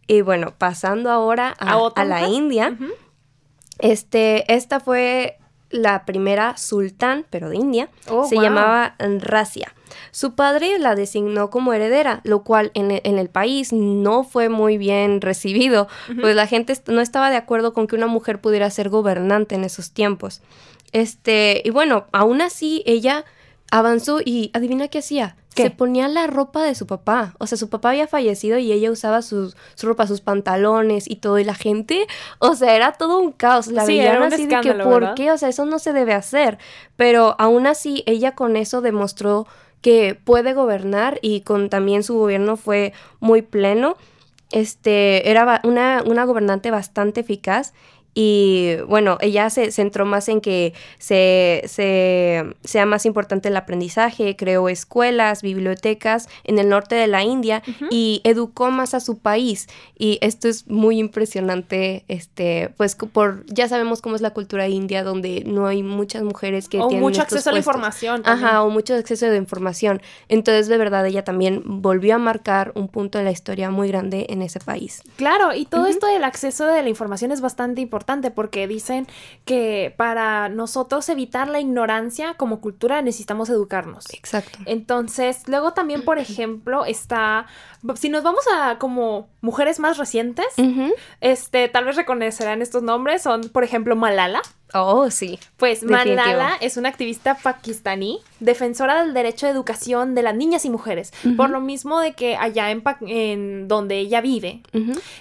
Y 0.06 0.20
bueno, 0.20 0.54
pasando 0.56 1.10
ahora 1.10 1.54
a, 1.58 2.04
la 2.04 2.28
India, 2.28 2.76
este, 3.78 4.52
esta 4.54 4.80
fue 4.80 5.38
la 5.70 6.04
primera 6.04 6.56
sultán, 6.56 7.26
pero 7.28 7.50
de 7.50 7.56
India. 7.56 7.90
Oh, 8.08 8.26
se 8.26 8.36
llamaba 8.36 8.94
Rasia. 8.98 9.74
Su 10.10 10.34
padre 10.34 10.78
la 10.78 10.94
designó 10.94 11.50
como 11.50 11.72
heredera, 11.72 12.20
lo 12.24 12.42
cual 12.42 12.70
en 12.74 12.90
el, 12.90 13.00
en 13.04 13.18
el 13.18 13.28
país 13.28 13.72
no 13.72 14.24
fue 14.24 14.48
muy 14.48 14.78
bien 14.78 15.20
recibido, 15.20 15.88
pues 16.20 16.36
la 16.36 16.46
gente 16.46 16.74
no 16.86 17.00
estaba 17.00 17.30
de 17.30 17.36
acuerdo 17.36 17.72
con 17.72 17.86
que 17.86 17.96
una 17.96 18.06
mujer 18.06 18.40
pudiera 18.40 18.70
ser 18.70 18.88
gobernante 18.88 19.54
en 19.54 19.64
esos 19.64 19.90
tiempos. 19.92 20.42
Este, 20.92 21.62
y 21.64 21.70
bueno, 21.70 22.06
aún 22.12 22.40
así 22.40 22.82
ella 22.86 23.24
avanzó 23.70 24.20
y 24.24 24.50
adivina 24.54 24.88
qué 24.88 24.98
hacía. 24.98 25.36
Se 25.54 25.70
ponía 25.70 26.06
la 26.08 26.26
ropa 26.26 26.62
de 26.62 26.74
su 26.74 26.86
papá. 26.86 27.34
O 27.38 27.46
sea, 27.46 27.56
su 27.56 27.70
papá 27.70 27.90
había 27.90 28.06
fallecido 28.06 28.58
y 28.58 28.72
ella 28.72 28.90
usaba 28.90 29.22
su 29.22 29.54
ropa, 29.80 30.06
sus 30.06 30.20
pantalones 30.20 31.08
y 31.08 31.16
todo. 31.16 31.38
Y 31.38 31.44
la 31.44 31.54
gente, 31.54 32.06
o 32.38 32.54
sea, 32.54 32.76
era 32.76 32.92
todo 32.92 33.18
un 33.18 33.32
caos. 33.32 33.68
La 33.68 33.86
sí, 33.86 33.96
veían 33.96 34.22
así 34.22 34.46
de 34.46 34.60
que, 34.60 34.74
¿por 34.74 35.14
qué? 35.14 35.32
O 35.32 35.38
sea, 35.38 35.48
eso 35.48 35.64
no 35.64 35.78
se 35.78 35.94
debe 35.94 36.12
hacer. 36.12 36.58
Pero 36.96 37.36
aún 37.38 37.66
así, 37.66 38.02
ella 38.06 38.34
con 38.34 38.56
eso 38.56 38.82
demostró 38.82 39.46
que 39.80 40.14
puede 40.14 40.52
gobernar 40.52 41.18
y 41.22 41.40
con 41.40 41.70
también 41.70 42.02
su 42.02 42.18
gobierno 42.18 42.56
fue 42.56 42.92
muy 43.20 43.40
pleno. 43.40 43.96
Este, 44.52 45.30
era 45.30 45.60
una, 45.64 46.02
una 46.06 46.24
gobernante 46.24 46.70
bastante 46.70 47.20
eficaz 47.20 47.72
y 48.18 48.76
bueno, 48.88 49.18
ella 49.20 49.50
se 49.50 49.70
centró 49.70 50.06
más 50.06 50.30
en 50.30 50.40
que 50.40 50.72
se, 50.98 51.62
sea 51.66 52.86
más 52.86 53.04
importante 53.04 53.50
el 53.50 53.56
aprendizaje, 53.58 54.36
creó 54.36 54.70
escuelas, 54.70 55.42
bibliotecas 55.42 56.26
en 56.44 56.58
el 56.58 56.70
norte 56.70 56.94
de 56.94 57.08
la 57.08 57.22
India 57.24 57.62
y 57.90 58.22
educó 58.24 58.70
más 58.70 58.94
a 58.94 59.00
su 59.00 59.18
país. 59.18 59.68
Y 59.98 60.18
esto 60.22 60.48
es 60.48 60.66
muy 60.66 60.98
impresionante, 60.98 62.06
este, 62.08 62.70
pues 62.78 62.94
por, 62.96 63.44
ya 63.48 63.68
sabemos 63.68 64.00
cómo 64.00 64.16
es 64.16 64.22
la 64.22 64.30
cultura 64.30 64.66
india, 64.66 65.04
donde 65.04 65.44
no 65.44 65.66
hay 65.66 65.82
muchas 65.82 66.22
mujeres 66.22 66.70
que 66.70 66.80
o 66.80 66.88
tienen 66.88 67.02
mucho 67.02 67.20
acceso 67.20 67.50
a 67.50 67.52
la 67.52 67.58
información. 67.58 68.22
Ajá, 68.24 68.62
o 68.62 68.70
mucho 68.70 68.94
acceso 68.94 69.26
a 69.26 69.28
la 69.28 69.36
información. 69.36 70.00
Entonces, 70.30 70.68
de 70.68 70.78
verdad, 70.78 71.04
ella 71.04 71.22
también 71.22 71.62
volvió 71.66 72.14
a 72.14 72.18
marcar 72.18 72.72
un 72.76 72.88
punto 72.88 73.18
en 73.18 73.26
la 73.26 73.30
historia 73.30 73.70
muy 73.70 73.88
grande 73.88 74.24
en 74.30 74.40
ese 74.40 74.58
país. 74.58 75.02
Claro, 75.16 75.52
y 75.52 75.66
todo 75.66 75.84
esto 75.84 76.06
del 76.06 76.24
acceso 76.24 76.64
de 76.64 76.82
la 76.82 76.88
información 76.88 77.30
es 77.30 77.42
bastante 77.42 77.82
importante 77.82 78.05
porque 78.30 78.66
dicen 78.66 79.06
que 79.44 79.94
para 79.96 80.48
nosotros 80.48 81.08
evitar 81.08 81.48
la 81.48 81.60
ignorancia 81.60 82.34
como 82.34 82.60
cultura 82.60 83.02
necesitamos 83.02 83.50
educarnos. 83.50 84.06
Exacto. 84.14 84.58
Entonces, 84.64 85.42
luego 85.46 85.72
también, 85.72 86.02
por 86.02 86.18
ejemplo, 86.18 86.84
está, 86.84 87.46
si 87.96 88.08
nos 88.08 88.22
vamos 88.22 88.44
a 88.54 88.78
como 88.78 89.28
mujeres 89.40 89.78
más 89.80 89.98
recientes, 89.98 90.46
este, 91.20 91.68
tal 91.68 91.84
vez 91.84 91.96
reconocerán 91.96 92.62
estos 92.62 92.82
nombres, 92.82 93.22
son, 93.22 93.42
por 93.42 93.64
ejemplo, 93.64 93.96
Malala. 93.96 94.42
Oh, 94.74 95.10
sí. 95.10 95.38
Pues 95.56 95.82
Malala 95.84 96.56
es 96.60 96.76
una 96.76 96.88
activista 96.88 97.36
pakistaní, 97.36 98.20
defensora 98.40 99.02
del 99.02 99.14
derecho 99.14 99.46
de 99.46 99.52
educación 99.52 100.14
de 100.14 100.22
las 100.22 100.34
niñas 100.34 100.64
y 100.64 100.70
mujeres. 100.70 101.12
Por 101.36 101.50
lo 101.50 101.60
mismo 101.60 102.00
de 102.00 102.12
que 102.14 102.36
allá 102.36 102.70
en, 102.70 102.82
en 103.06 103.68
donde 103.68 103.98
ella 103.98 104.20
vive, 104.20 104.62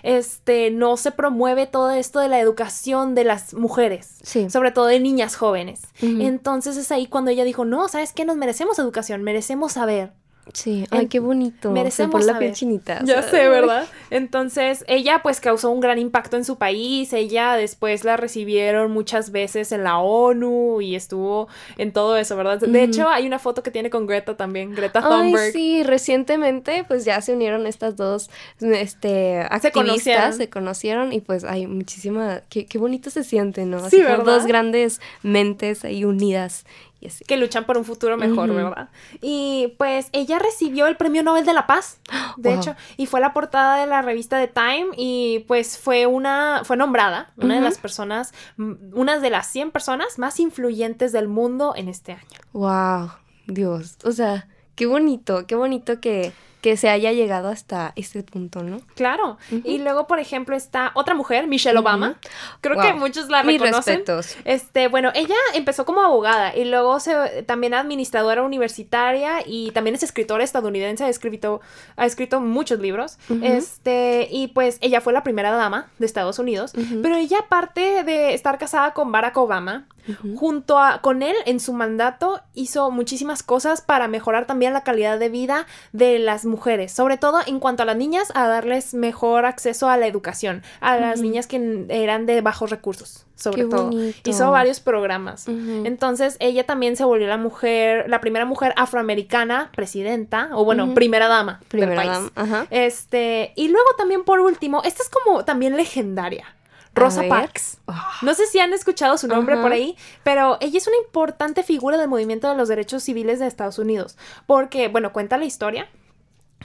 este, 0.04 0.72
no 0.72 0.98
se 0.98 1.12
promueve 1.12 1.68
todo 1.68 1.92
esto 1.92 2.20
de 2.20 2.28
la 2.28 2.40
educación 2.40 3.16
de 3.16 3.24
las 3.24 3.54
mujeres. 3.54 4.18
Sobre 4.50 4.72
todo 4.72 4.88
de 4.88 5.00
niñas 5.00 5.36
jóvenes. 5.36 5.82
Entonces 6.02 6.78
es 6.78 6.92
ahí 6.92 7.08
cuando 7.08 7.32
ella 7.32 7.44
dijo, 7.44 7.66
no, 7.66 7.88
¿sabes 7.88 8.14
qué? 8.14 8.26
Nos 8.26 8.38
merecemos 8.38 8.80
educación, 8.80 9.24
merecemos 9.24 9.74
saber. 9.74 10.12
Sí, 10.54 10.86
ay, 10.92 11.08
qué 11.08 11.20
bonito. 11.20 11.72
Merecemos 11.72 12.12
por 12.12 12.22
la 12.22 12.34
saber. 12.34 12.40
piel 12.50 12.54
chinita. 12.54 13.02
Ya 13.04 13.24
sé, 13.24 13.50
¿verdad? 13.50 13.86
Entonces, 14.10 14.86
ella 14.88 15.22
pues 15.24 15.40
causó 15.40 15.72
un 15.72 15.80
gran 15.80 15.98
impacto 15.98 16.38
en 16.38 16.46
su 16.46 16.58
país, 16.58 17.12
ella 17.14 17.56
después 17.56 18.04
la 18.04 18.16
recibieron 18.16 18.92
muchas 18.92 19.32
veces 19.32 19.72
en 19.72 19.84
la 19.84 19.98
ONU 19.98 20.82
y 20.82 20.96
estuvo 20.96 21.48
en 21.78 21.92
todo 21.92 22.16
eso, 22.18 22.36
¿verdad? 22.36 22.60
De 22.60 22.84
hecho, 22.84 23.10
hay 23.10 23.26
una 23.28 23.40
foto 23.40 23.64
que 23.64 23.72
tiene 23.72 23.90
con 23.90 24.06
Greta 24.06 24.38
también, 24.38 24.76
Greta 24.76 25.02
Ay, 25.04 25.32
Thunberg. 25.32 25.52
sí, 25.52 25.84
recientemente 25.84 26.84
pues 26.88 27.06
ya 27.06 27.20
se 27.22 27.34
unieron 27.34 27.68
estas 27.68 27.96
dos 27.96 28.30
este, 28.62 29.40
activistas, 29.40 29.72
conocieron. 29.74 30.34
se 30.34 30.50
conocieron 30.50 31.14
y 31.14 31.22
pues 31.22 31.44
hay 31.44 31.68
muchísima, 31.68 32.42
qué, 32.50 32.66
qué 32.66 32.78
bonito 32.78 33.10
se 33.10 33.24
siente, 33.24 33.66
¿no? 33.66 33.90
Sí, 33.90 33.98
como 33.98 34.10
¿verdad? 34.10 34.26
dos 34.26 34.46
grandes 34.46 35.02
mentes 35.24 35.84
ahí 35.86 36.06
unidas 36.06 36.66
y 37.00 37.08
así. 37.08 37.24
que 37.26 37.38
luchan 37.38 37.66
por 37.66 37.78
un 37.78 37.86
futuro 37.86 38.18
mejor. 38.18 38.54
¿verdad? 38.54 38.90
Y 39.22 39.74
pues 39.78 40.10
ella 40.14 40.40
recibió 40.40 40.88
el 40.88 40.96
Premio 40.98 41.24
Nobel 41.24 41.46
de 41.46 41.54
la 41.54 41.68
Paz, 41.68 42.00
de 42.38 42.50
Wow. 42.52 42.60
hecho, 42.60 42.76
y 42.98 43.06
fue 43.06 43.20
la 43.22 43.34
portada 43.34 43.78
de 43.78 43.88
la 43.88 44.02
revista 44.02 44.38
de 44.38 44.48
Time 44.48 44.88
y 44.96 45.46
pues 45.48 45.78
fue 45.78 46.06
una 46.06 46.62
fue 46.64 46.78
nombrada 46.78 47.32
una 47.38 47.56
de 47.56 47.62
las 47.62 47.78
personas 47.78 48.34
mm, 48.58 48.74
una 48.94 49.20
de 49.20 49.30
las 49.30 49.48
100 49.48 49.72
personas 49.72 50.18
más 50.20 50.40
influyentes 50.40 51.12
del 51.12 51.28
mundo 51.28 51.74
en 51.76 51.90
este 51.90 52.14
año. 52.14 52.40
Wow, 52.54 53.12
Dios, 53.48 53.98
o 54.04 54.12
sea, 54.12 54.48
qué 54.76 54.86
bonito, 54.86 55.46
qué 55.48 55.56
bonito 55.56 56.00
que, 56.00 56.32
que 56.66 56.78
se 56.78 56.90
haya 56.90 57.12
llegado 57.12 57.50
hasta 57.50 57.94
este 57.96 58.24
punto, 58.24 58.64
¿no? 58.64 58.80
Claro. 58.96 59.38
Y 59.64 59.78
luego, 59.78 60.08
por 60.08 60.18
ejemplo, 60.18 60.56
está 60.56 60.90
otra 60.96 61.14
mujer, 61.14 61.46
Michelle 61.46 61.78
Obama. 61.78 62.18
Creo 62.60 62.82
que 62.82 62.92
muchos 62.96 63.30
la 63.30 63.44
Mis 63.44 63.62
reconocen. 63.62 63.98
respetos. 63.98 64.36
Este, 64.46 64.88
bueno, 64.88 65.12
ella 65.14 65.36
empezó 65.54 65.86
como 65.86 66.02
abogada 66.02 66.58
y 66.58 66.66
luego 66.66 67.00
se 67.00 67.44
también 67.44 67.76
administradora 67.76 68.42
universitaria 68.42 69.44
y 69.46 69.70
también 69.76 69.94
es 69.96 70.02
escritora 70.02 70.44
estadounidense, 70.44 71.04
ha 71.04 71.10
escrito, 71.10 71.62
ha 71.98 72.08
escrito 72.08 72.42
muchos 72.42 72.80
libros. 72.80 73.20
Este, 73.44 74.28
y 74.32 74.48
pues 74.48 74.80
ella 74.82 75.02
fue 75.02 75.14
la 75.14 75.22
primera 75.22 75.52
dama 75.52 75.92
de 76.00 76.08
Estados 76.08 76.40
Unidos, 76.40 76.74
pero 77.04 77.16
ella 77.16 77.42
aparte 77.42 78.04
de 78.04 78.34
estar 78.34 78.58
casada 78.58 78.96
con 78.96 79.12
Barack 79.12 79.38
Obama, 79.38 79.88
Junto 80.36 80.80
a 80.80 81.02
con 81.02 81.24
él 81.24 81.36
en 81.46 81.60
su 81.60 81.74
mandato 81.74 82.42
hizo 82.54 82.92
muchísimas 82.92 83.44
cosas 83.44 83.82
para 83.82 84.08
mejorar 84.08 84.46
también 84.46 84.74
la 84.74 84.84
calidad 84.84 85.18
de 85.20 85.30
vida 85.30 85.66
de 85.94 86.20
las 86.20 86.46
mujeres, 86.46 86.92
sobre 86.92 87.18
todo 87.18 87.40
en 87.46 87.60
cuanto 87.60 87.84
a 87.84 87.86
las 87.86 87.98
niñas, 87.98 88.32
a 88.36 88.48
darles 88.48 88.94
mejor 88.94 89.46
acceso 89.46 89.90
a 89.90 89.98
la 89.98 90.08
educación, 90.08 90.62
a 90.80 90.98
las 90.98 91.22
niñas 91.22 91.48
que 91.48 91.86
eran 91.90 92.26
de 92.26 92.42
bajos 92.42 92.70
recursos, 92.70 93.26
sobre 93.36 93.64
Qué 93.64 93.70
todo. 93.70 93.86
bonito. 93.88 94.30
Hizo 94.30 94.52
varios 94.52 94.80
programas. 94.80 95.48
Entonces, 95.48 96.38
ella 96.40 96.66
también 96.66 96.96
se 96.96 97.04
volvió 97.04 97.28
la 97.28 97.38
mujer, 97.38 98.06
la 98.10 98.22
primera 98.22 98.46
mujer 98.46 98.74
afroamericana 98.78 99.72
presidenta, 99.76 100.50
o 100.54 100.66
bueno, 100.66 100.94
primera 100.94 101.28
dama 101.28 101.60
Primera 101.68 101.92
del 102.02 102.12
país. 102.12 102.32
dama. 102.36 102.68
Este, 102.70 103.54
y 103.56 103.68
luego 103.70 103.88
también 103.98 104.24
por 104.24 104.40
último, 104.40 104.82
esta 104.84 105.04
es 105.04 105.10
como 105.10 105.46
también 105.46 105.76
legendaria. 105.76 106.55
Rosa. 106.96 107.24
Parks. 107.28 107.78
No 108.22 108.34
sé 108.34 108.48
si 108.48 108.60
han 108.60 108.74
escuchado 108.74 109.18
su 109.18 109.28
nombre 109.28 109.58
por 109.58 109.72
ahí, 109.72 109.98
pero 110.24 110.58
ella 110.62 110.78
es 110.78 110.88
una 110.88 110.98
importante 110.98 111.62
figura 111.62 111.98
del 111.98 112.08
movimiento 112.08 112.50
de 112.50 112.56
los 112.56 112.70
derechos 112.70 113.04
civiles 113.04 113.40
de 113.40 113.48
Estados 113.48 113.78
Unidos. 113.80 114.18
Porque, 114.48 114.88
bueno, 114.88 115.14
cuenta 115.14 115.38
la 115.38 115.46
historia 115.46 115.90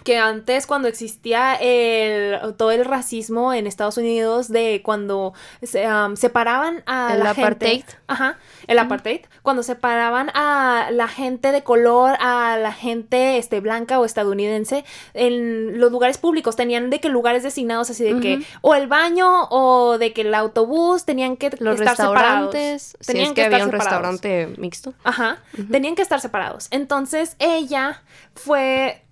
que 0.03 0.17
antes 0.17 0.67
cuando 0.67 0.89
existía 0.89 1.57
el, 1.57 2.55
todo 2.57 2.71
el 2.71 2.87
racismo 2.87 3.53
en 3.53 3.67
Estados 3.67 3.99
Unidos 3.99 4.49
de 4.49 4.81
cuando 4.83 5.35
se, 5.63 5.87
um, 5.87 6.17
separaban 6.17 6.83
a 6.87 7.13
El 7.13 7.19
la 7.23 7.31
apartheid. 7.33 7.81
gente 7.83 7.99
ajá 8.07 8.39
el 8.67 8.79
apartheid 8.79 9.21
cuando 9.43 9.63
separaban 9.63 10.31
a 10.33 10.89
la 10.91 11.07
gente 11.07 11.53
de 11.53 11.63
color 11.63 12.17
a 12.19 12.57
la 12.57 12.73
gente 12.73 13.37
este 13.37 13.61
blanca 13.61 14.01
o 14.01 14.07
estadounidense 14.07 14.87
en 15.13 15.79
los 15.79 15.93
lugares 15.93 16.17
públicos 16.17 16.57
tenían 16.57 16.89
de 16.89 16.99
que 17.01 17.11
lugares 17.11 17.43
designados 17.43 17.91
así 17.91 18.03
de 18.03 18.21
que 18.21 18.43
o 18.63 18.75
el 18.75 18.87
baño 18.87 19.49
o 19.51 19.99
de 19.99 20.15
que 20.15 20.23
el 20.23 20.35
autobús 20.35 21.05
tenían 21.05 21.37
que 21.37 21.51
Los 21.59 21.79
estar 21.79 21.97
separados 21.97 22.55
restaurantes, 22.55 22.97
si 23.01 23.07
tenían 23.07 23.27
es 23.29 23.33
que, 23.35 23.45
había 23.45 23.59
estar 23.59 23.69
un 23.75 23.79
separados. 23.81 24.13
restaurante 24.13 24.61
mixto. 24.61 24.95
Ajá, 25.05 25.39
tenían 25.71 25.95
que 25.95 26.01
estar 26.03 26.21
separados. 26.21 26.69
Entonces 26.71 27.37
ella 27.39 28.03
fue, 28.35 29.03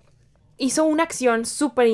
hizo 0.59 0.83
una 0.83 1.03
acción 1.03 1.45
súper 1.45 1.87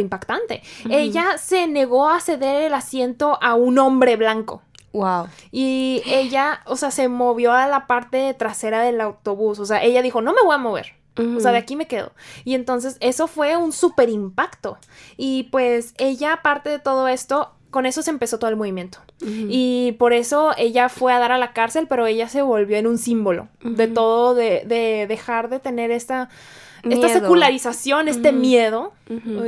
impactante. 0.00 0.62
Ella 0.88 1.36
se 1.38 1.66
negó 1.66 2.08
a 2.08 2.20
ceder 2.20 2.62
el 2.62 2.74
asiento 2.74 3.38
a 3.42 3.54
un 3.54 3.78
hombre 3.78 4.16
blanco. 4.16 4.62
Wow. 4.92 5.26
Y 5.50 6.02
ella, 6.06 6.60
o 6.66 6.76
sea, 6.76 6.92
se 6.92 7.08
movió 7.08 7.52
a 7.52 7.66
la 7.66 7.88
parte 7.88 8.32
trasera 8.34 8.82
del 8.82 9.00
autobús. 9.00 9.58
O 9.58 9.66
sea, 9.66 9.82
ella 9.82 10.02
dijo, 10.02 10.22
no 10.22 10.32
me 10.32 10.42
voy 10.44 10.54
a 10.54 10.58
mover. 10.58 10.92
O 11.16 11.40
sea, 11.40 11.52
de 11.52 11.58
aquí 11.58 11.76
me 11.76 11.86
quedo. 11.86 12.12
Y 12.44 12.54
entonces 12.54 12.96
eso 13.00 13.26
fue 13.28 13.56
un 13.56 13.72
súper 13.72 14.08
impacto. 14.08 14.78
Y 15.16 15.44
pues 15.44 15.94
ella, 15.98 16.34
aparte 16.34 16.70
de 16.70 16.78
todo 16.80 17.06
esto, 17.08 17.52
con 17.70 17.86
eso 17.86 18.02
se 18.02 18.10
empezó 18.10 18.38
todo 18.38 18.50
el 18.50 18.56
movimiento. 18.56 18.98
Y 19.20 19.92
por 19.98 20.12
eso 20.12 20.52
ella 20.56 20.88
fue 20.88 21.12
a 21.12 21.18
dar 21.18 21.32
a 21.32 21.38
la 21.38 21.52
cárcel, 21.52 21.86
pero 21.88 22.06
ella 22.06 22.28
se 22.28 22.42
volvió 22.42 22.76
en 22.76 22.86
un 22.86 22.98
símbolo 22.98 23.48
de 23.62 23.88
todo, 23.88 24.34
de, 24.34 24.64
de 24.66 25.06
dejar 25.08 25.48
de 25.48 25.60
tener 25.60 25.90
esta, 25.90 26.28
esta 26.90 27.08
secularización, 27.08 28.08
este 28.08 28.32
miedo. 28.32 28.92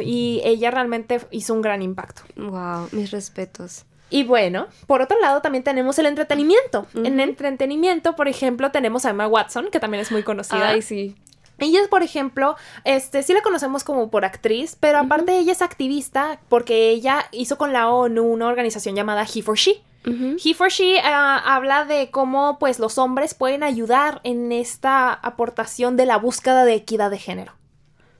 Y 0.02 0.40
ella 0.44 0.70
realmente 0.70 1.20
hizo 1.30 1.54
un 1.54 1.62
gran 1.62 1.82
impacto. 1.82 2.22
Wow, 2.36 2.88
mis 2.92 3.10
respetos. 3.10 3.84
Y 4.08 4.22
bueno, 4.22 4.68
por 4.86 5.02
otro 5.02 5.18
lado 5.20 5.42
también 5.42 5.64
tenemos 5.64 5.98
el 5.98 6.06
entretenimiento. 6.06 6.86
En 6.94 7.18
entretenimiento, 7.20 8.14
por 8.14 8.28
ejemplo, 8.28 8.70
tenemos 8.70 9.04
a 9.04 9.10
Emma 9.10 9.26
Watson, 9.26 9.68
que 9.70 9.80
también 9.80 10.00
es 10.00 10.12
muy 10.12 10.22
conocida. 10.22 10.68
Ay, 10.68 10.82
sí. 10.82 11.16
Ella 11.58 11.80
por 11.88 12.02
ejemplo, 12.02 12.56
este, 12.84 13.22
sí 13.22 13.32
la 13.32 13.40
conocemos 13.40 13.82
como 13.82 14.10
por 14.10 14.24
actriz, 14.24 14.76
pero 14.78 14.98
aparte 14.98 15.38
ella 15.38 15.52
es 15.52 15.62
activista 15.62 16.38
porque 16.48 16.90
ella 16.90 17.26
hizo 17.32 17.56
con 17.56 17.72
la 17.72 17.88
ONU 17.88 18.22
una 18.22 18.46
organización 18.46 18.94
llamada 18.94 19.22
He 19.22 19.42
for 19.42 19.56
She. 19.56 19.82
Ujú. 20.06 20.36
He 20.42 20.54
for 20.54 20.70
She 20.70 20.98
ah, 21.02 21.42
habla 21.44 21.84
de 21.84 22.10
cómo 22.10 22.58
pues 22.58 22.78
los 22.78 22.96
hombres 22.98 23.34
pueden 23.34 23.62
ayudar 23.62 24.20
en 24.24 24.52
esta 24.52 25.12
aportación 25.12 25.96
de 25.96 26.06
la 26.06 26.16
búsqueda 26.16 26.64
de 26.64 26.74
equidad 26.74 27.10
de 27.10 27.18
género. 27.18 27.52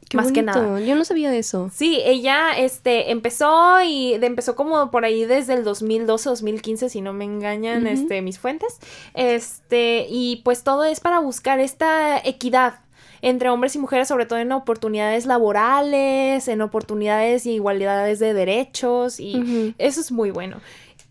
Qué 0.09 0.17
más 0.17 0.31
que 0.31 0.43
nada. 0.43 0.81
Yo 0.81 0.95
no 0.95 1.05
sabía 1.05 1.31
de 1.31 1.39
eso. 1.39 1.69
Sí, 1.75 2.01
ella 2.05 2.57
este, 2.57 3.11
empezó 3.11 3.83
y 3.83 4.15
empezó 4.15 4.55
como 4.55 4.91
por 4.91 5.05
ahí 5.05 5.25
desde 5.25 5.55
el 5.55 5.65
2012, 5.65 6.29
2015, 6.29 6.89
si 6.91 7.01
no 7.01 7.13
me 7.13 7.25
engañan 7.25 7.89
este, 7.89 8.23
mis 8.23 8.39
fuentes. 8.39 8.79
Este, 9.15 10.07
y 10.09 10.43
pues 10.45 10.63
todo 10.63 10.85
es 10.85 11.01
para 11.01 11.19
buscar 11.19 11.59
esta 11.59 12.19
equidad 12.19 12.81
entre 13.21 13.49
hombres 13.49 13.75
y 13.75 13.79
mujeres, 13.79 14.07
sobre 14.07 14.27
todo 14.27 14.39
en 14.39 14.53
oportunidades 14.53 15.27
laborales, 15.27 16.47
en 16.47 16.61
oportunidades 16.61 17.47
y 17.47 17.55
igualdades 17.55 18.21
de 18.21 18.35
derechos, 18.35 19.19
y 19.19 19.75
eso 19.79 20.01
es 20.01 20.13
muy 20.13 20.31
bueno. 20.31 20.59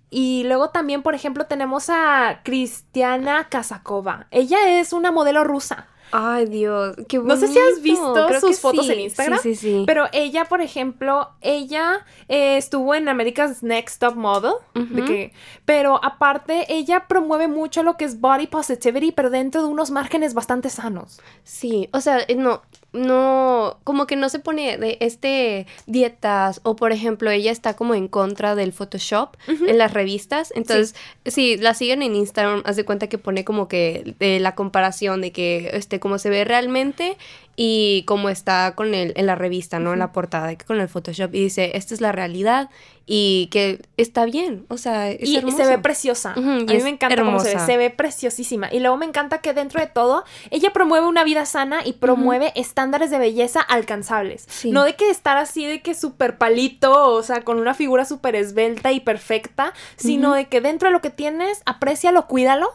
Y 0.10 0.44
luego 0.46 0.70
también, 0.70 1.04
por 1.04 1.16
ejemplo, 1.16 1.46
tenemos 1.46 1.90
a 1.90 2.42
Cristiana 2.44 3.50
Kazakova. 3.50 4.28
Ella 4.32 4.80
es 4.80 4.94
una 4.94 5.12
modelo 5.12 5.44
rusa. 5.44 5.88
Ay, 6.12 6.46
Dios, 6.46 6.96
qué 7.10 7.18
bonito. 7.18 7.36
No 7.36 7.40
sé 7.40 7.48
si 7.48 7.60
has 7.60 7.82
visto 7.82 8.28
Creo 8.28 8.40
sus 8.40 8.60
fotos 8.60 8.86
sí. 8.86 8.94
en 8.94 9.00
Instagram, 9.02 9.40
Sí, 9.42 9.56
sí, 9.56 9.80
sí. 9.80 9.84
Pero 9.86 10.06
ella, 10.14 10.46
por 10.46 10.62
ejemplo, 10.62 11.32
ella 11.42 12.06
eh, 12.28 12.58
estuvo 12.58 12.96
en 12.96 13.10
America's 13.10 13.64
Next 13.64 14.00
Top 14.00 14.16
Model. 14.16 14.54
de 14.74 15.04
que, 15.04 15.34
pero 15.66 16.00
aparte, 16.04 16.74
ella 16.74 17.08
promueve 17.08 17.48
mucho 17.48 17.84
lo 17.84 17.98
que 17.98 18.06
es 18.06 18.22
body 18.22 18.48
positivity, 18.48 19.12
pero 19.12 19.30
dentro 19.30 19.62
de 19.62 19.68
unos 19.68 19.92
márgenes 19.92 20.34
bastante 20.34 20.70
sanos. 20.70 21.20
Sí, 21.44 21.90
o 21.92 22.00
sea, 22.00 22.20
eh, 22.28 22.36
no, 22.36 22.62
no, 22.96 23.78
como 23.84 24.08
que 24.08 24.16
no 24.16 24.30
se 24.30 24.40
pone 24.40 24.78
de 24.78 24.98
este 25.02 25.68
dietas 25.86 26.62
o 26.64 26.76
por 26.76 26.92
ejemplo 26.92 27.30
ella 27.30 27.52
está 27.52 27.76
como 27.76 27.94
en 27.94 28.08
contra 28.08 28.56
del 28.56 28.74
Photoshop 28.74 29.36
en 29.48 29.78
las 29.78 29.94
revistas, 29.94 30.52
entonces 30.56 30.96
si 31.26 31.58
la 31.58 31.74
siguen 31.74 32.02
en 32.02 32.16
Instagram, 32.16 32.64
haz 32.66 32.76
de 32.76 32.86
cuenta 32.86 33.08
que 33.08 33.18
pone 33.18 33.46
como 33.46 33.68
que 33.68 34.16
de 34.20 34.40
la 34.40 34.56
comparación 34.56 35.22
de 35.22 35.32
que 35.32 35.72
este 35.74 36.00
cómo 36.00 36.18
se 36.18 36.30
ve 36.30 36.46
realmente 36.46 37.18
y 37.56 38.04
cómo 38.06 38.30
está 38.30 38.74
con 38.76 38.94
el 38.94 39.14
en 39.16 39.26
la 39.26 39.36
revista, 39.36 39.80
¿no? 39.80 39.94
En 39.94 40.00
la 40.00 40.12
portada, 40.12 40.56
con 40.58 40.80
el 40.82 40.88
Photoshop 40.88 41.34
y 41.34 41.42
dice, 41.42 41.72
"Esta 41.76 41.94
es 41.94 42.02
la 42.02 42.12
realidad" 42.12 42.70
y 43.08 43.48
que 43.52 43.82
está 43.98 44.26
bien, 44.26 44.66
o 44.68 44.78
sea, 44.78 45.12
es 45.12 45.30
y 45.30 45.52
se 45.52 45.66
ve 45.66 45.78
preciosa. 45.78 46.34
A 46.34 46.40
y 46.40 46.42
mí 46.42 46.84
me 46.84 46.90
encanta 46.90 47.16
cómo 47.24 47.40
se 47.40 47.56
ve. 47.56 47.62
Se 47.62 47.78
ve 47.78 47.90
preciosísima. 47.92 48.74
Y 48.74 48.80
luego 48.80 48.98
me 48.98 49.06
encanta 49.06 49.40
que 49.40 49.54
dentro 49.54 49.80
de 49.80 49.88
todo, 49.88 50.24
ella 50.50 50.74
promueve 50.74 51.06
una 51.06 51.24
vida 51.24 51.46
sana 51.46 51.86
y 51.86 51.94
promueve 51.94 52.52
estándares 52.56 53.12
de 53.12 53.20
belleza 53.20 53.62
alcanzables. 53.62 54.46
Sí. 54.50 54.72
No 54.72 54.84
de 54.84 54.96
que 54.96 55.10
estar 55.10 55.38
así 55.38 55.66
de 55.66 55.82
que 55.82 55.94
súper 55.94 56.38
palito, 56.38 57.14
o 57.14 57.22
sea, 57.22 57.42
con 57.42 57.60
una 57.60 57.76
figura 57.76 58.06
súper 58.06 58.36
esbelta 58.36 58.92
y 58.92 59.00
perfecta, 59.00 59.74
sino 59.98 60.34
de 60.34 60.48
que 60.48 60.62
dentro 60.62 60.90
de 60.90 60.94
lo 60.94 61.02
que 61.02 61.12
tienes, 61.12 61.62
aprécialo, 61.66 62.28
cuídalo 62.28 62.70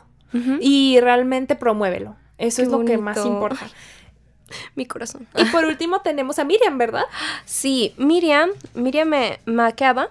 y 0.60 1.00
realmente 1.00 1.56
promuévelo. 1.56 2.14
Eso 2.38 2.58
Qué 2.58 2.62
es 2.62 2.68
lo 2.68 2.84
que 2.84 2.98
más 2.98 3.18
importa. 3.26 3.68
Mi 4.74 4.86
corazón. 4.86 5.26
Y 5.36 5.44
por 5.46 5.64
último 5.64 6.00
tenemos 6.00 6.38
a 6.38 6.44
Miriam, 6.44 6.78
¿verdad? 6.78 7.04
Sí, 7.44 7.94
Miriam, 7.96 8.50
Miriam 8.74 9.12
Makeba 9.46 10.10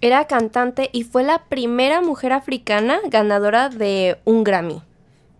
era 0.00 0.26
cantante 0.26 0.88
y 0.92 1.04
fue 1.04 1.22
la 1.22 1.44
primera 1.44 2.00
mujer 2.00 2.32
africana 2.32 3.00
ganadora 3.04 3.68
de 3.68 4.18
un 4.24 4.44
Grammy. 4.44 4.82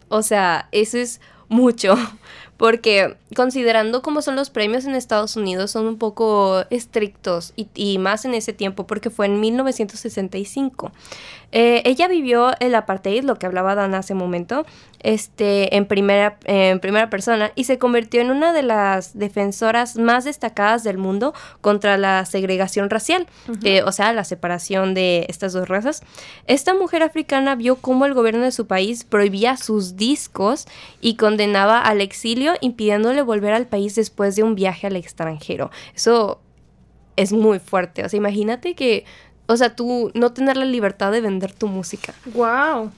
O 0.08 0.22
sea, 0.22 0.68
eso 0.72 0.98
es 0.98 1.20
mucho. 1.48 1.96
porque 2.60 3.16
considerando 3.34 4.02
cómo 4.02 4.20
son 4.20 4.36
los 4.36 4.50
premios 4.50 4.84
en 4.84 4.94
Estados 4.94 5.34
Unidos, 5.34 5.70
son 5.70 5.86
un 5.86 5.96
poco 5.96 6.62
estrictos 6.68 7.54
y, 7.56 7.68
y 7.74 7.96
más 7.96 8.26
en 8.26 8.34
ese 8.34 8.52
tiempo, 8.52 8.86
porque 8.86 9.08
fue 9.08 9.24
en 9.24 9.40
1965. 9.40 10.92
Eh, 11.52 11.80
ella 11.86 12.06
vivió 12.06 12.50
el 12.60 12.74
apartheid, 12.74 13.24
lo 13.24 13.36
que 13.36 13.46
hablaba 13.46 13.74
Dan 13.74 13.94
hace 13.94 14.12
un 14.12 14.18
momento, 14.18 14.66
este, 15.00 15.76
en, 15.76 15.86
primera, 15.86 16.38
en 16.44 16.80
primera 16.80 17.10
persona 17.10 17.52
y 17.54 17.64
se 17.64 17.78
convirtió 17.78 18.20
en 18.20 18.30
una 18.30 18.52
de 18.52 18.62
las 18.62 19.18
defensoras 19.18 19.96
más 19.96 20.24
destacadas 20.24 20.84
del 20.84 20.98
mundo 20.98 21.34
contra 21.60 21.96
la 21.96 22.24
segregación 22.24 22.90
racial, 22.90 23.26
o 23.84 23.92
sea, 23.92 24.12
la 24.12 24.24
separación 24.24 24.94
de 24.94 25.26
estas 25.28 25.52
dos 25.52 25.68
razas. 25.68 26.02
Esta 26.46 26.74
mujer 26.74 27.02
africana 27.02 27.54
vio 27.54 27.76
cómo 27.76 28.06
el 28.06 28.14
gobierno 28.14 28.44
de 28.44 28.52
su 28.52 28.66
país 28.66 29.04
prohibía 29.04 29.56
sus 29.56 29.96
discos 29.96 30.66
y 31.00 31.16
condenaba 31.16 31.80
al 31.80 32.00
exilio, 32.00 32.54
impidiéndole 32.60 33.22
volver 33.22 33.52
al 33.52 33.66
país 33.66 33.94
después 33.94 34.36
de 34.36 34.42
un 34.42 34.54
viaje 34.54 34.86
al 34.86 34.96
extranjero. 34.96 35.70
Eso 35.94 36.40
es 37.16 37.32
muy 37.32 37.58
fuerte. 37.58 38.04
O 38.04 38.08
sea, 38.08 38.18
imagínate 38.18 38.74
que 38.74 39.04
o 39.50 39.56
sea, 39.56 39.74
tú 39.74 40.12
no 40.14 40.32
tener 40.32 40.56
la 40.56 40.64
libertad 40.64 41.10
de 41.10 41.20
vender 41.20 41.52
tu 41.52 41.66
música. 41.66 42.14
Wow. 42.34 42.92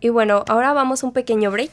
Y 0.00 0.08
bueno, 0.10 0.44
ahora 0.48 0.72
vamos 0.72 1.02
a 1.02 1.06
un 1.06 1.12
pequeño 1.12 1.50
break. 1.50 1.72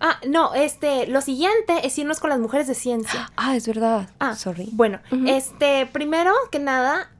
Ah, 0.00 0.18
no, 0.26 0.54
este, 0.54 1.06
lo 1.06 1.20
siguiente 1.20 1.86
es 1.86 1.98
irnos 1.98 2.20
con 2.20 2.30
las 2.30 2.38
mujeres 2.38 2.66
de 2.66 2.74
ciencia. 2.74 3.30
Ah, 3.36 3.54
es 3.54 3.66
verdad. 3.66 4.08
Ah, 4.18 4.34
sorry. 4.34 4.70
Bueno, 4.72 5.00
este, 5.26 5.86
primero 5.86 6.32
que 6.50 6.58
nada, 6.58 7.10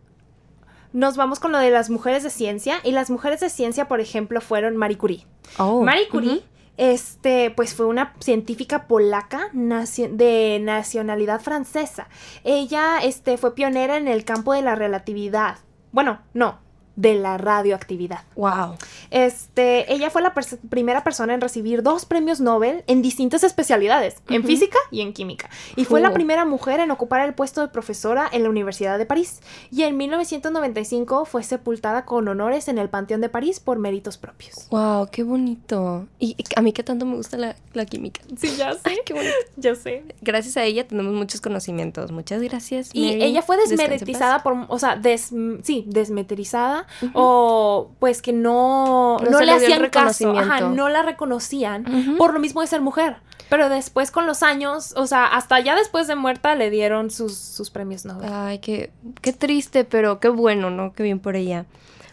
nos 0.93 1.17
vamos 1.17 1.41
con 1.41 1.53
lo 1.53 1.59
de 1.59 1.71
las 1.71 1.91
mujeres 1.91 2.23
de 2.23 2.31
ciencia. 2.31 2.81
Y 2.83 2.93
las 2.93 3.11
mujeres 3.11 3.41
de 3.41 3.51
ciencia, 3.51 3.87
por 3.87 4.01
ejemplo, 4.01 4.41
fueron 4.41 4.77
Marie 4.77 4.97
Curie. 4.97 5.27
Oh. 5.59 5.83
Marie 5.83 6.09
Curie 6.09 6.43
este, 6.81 7.51
pues 7.51 7.75
fue 7.75 7.85
una 7.85 8.15
científica 8.21 8.89
polaca 8.89 9.51
de 9.53 10.59
nacionalidad 10.63 11.43
francesa. 11.43 12.09
Ella, 12.43 13.01
este, 13.03 13.37
fue 13.37 13.55
pionera 13.55 13.99
en 13.99 14.09
el 14.09 14.25
campo 14.25 14.55
de 14.55 14.63
la 14.63 14.77
relatividad. 14.77 15.59
Bueno, 15.93 16.23
no, 16.33 16.59
de 16.97 17.15
la 17.15 17.39
radioactividad. 17.39 18.21
Wow. 18.37 18.77
Este, 19.11 19.93
ella 19.93 20.11
fue 20.11 20.23
la 20.23 20.35
primera 20.69 21.03
persona 21.03 21.35
en 21.35 21.41
recibir 21.41 21.83
dos 21.83 22.05
premios 22.05 22.41
Nobel 22.41 22.85
en 22.87 23.03
distintas 23.03 23.43
especialidades, 23.45 24.17
en 24.29 24.45
física 24.45 24.79
y 24.91 25.01
en 25.01 25.13
química. 25.13 25.49
Y 25.77 25.85
fue 25.85 26.01
la 26.01 26.13
primera 26.13 26.45
mujer 26.45 26.81
en 26.81 26.91
ocupar 26.91 27.27
el 27.27 27.35
puesto 27.35 27.61
de 27.61 27.69
profesora 27.69 28.29
en 28.31 28.43
la 28.43 28.51
Universidad 28.51 28.99
de 28.99 29.07
París. 29.07 29.41
Y 29.71 29.83
en 29.83 29.97
1995 29.97 31.25
fue 31.25 31.43
sepultada 31.43 32.05
con 32.05 32.29
honores 32.29 32.69
en 32.69 32.79
el 32.79 32.89
Panteón 32.89 33.21
de 33.21 33.29
París 33.29 33.61
por 33.61 33.79
méritos 33.79 34.19
propios. 34.19 34.69
Wow, 34.71 35.09
qué 35.11 35.23
bonito. 35.23 36.07
Y, 36.19 36.37
a 36.57 36.63
mí 36.63 36.73
que 36.73 36.83
tanto 36.83 37.07
me 37.07 37.17
gusta 37.17 37.37
la, 37.37 37.85
química. 37.87 38.21
Sí, 38.37 38.55
ya 38.57 38.75
sé. 38.75 39.01
qué 39.05 39.15
bonito. 39.15 39.35
ya 39.57 39.75
sé. 39.75 40.05
Gracias 40.21 40.57
a 40.57 40.65
ella 40.65 40.87
tenemos 40.87 41.15
muchos 41.15 41.41
conocimientos. 41.41 42.13
Muchas 42.13 42.43
gracias. 42.43 42.91
Y 42.93 43.23
ella 43.23 43.43
fue 43.43 43.57
desmeritizada 43.57 44.43
por, 44.43 44.67
o 44.69 44.79
sea, 44.79 44.97
des, 44.97 45.33
sí, 45.63 45.85
desmeterizada 45.87 46.80
o 47.15 47.91
pues 47.99 48.23
que 48.23 48.33
no, 48.33 49.19
no, 49.19 49.41
le 49.41 49.53
hacían 49.53 49.89
caso, 49.91 50.33
no 50.33 50.89
la 50.89 51.03
reconocían 51.03 52.17
por 52.19 52.33
lo 52.33 52.41
mismo 52.41 52.61
de 52.61 52.67
ser 52.67 52.81
mujer. 52.81 53.17
Pero 53.49 53.69
después 53.69 54.13
con 54.13 54.27
los 54.29 54.45
años, 54.45 54.95
o 54.97 55.09
sea, 55.09 55.27
hasta 55.27 55.59
ya 55.59 55.75
después 55.75 56.07
de 56.07 56.15
muerta 56.15 56.55
le 56.55 56.71
dieron 56.71 57.11
sus, 57.11 57.71
premios 57.73 58.05
Nobel. 58.05 58.31
Ay, 58.33 58.61
qué, 58.61 58.93
qué 59.21 59.33
triste, 59.33 59.85
pero 59.85 60.21
qué 60.21 60.29
bueno, 60.29 60.71
¿no? 60.71 60.93
Qué 60.93 61.03
bien 61.03 61.19
por 61.19 61.35
ella. 61.35 61.67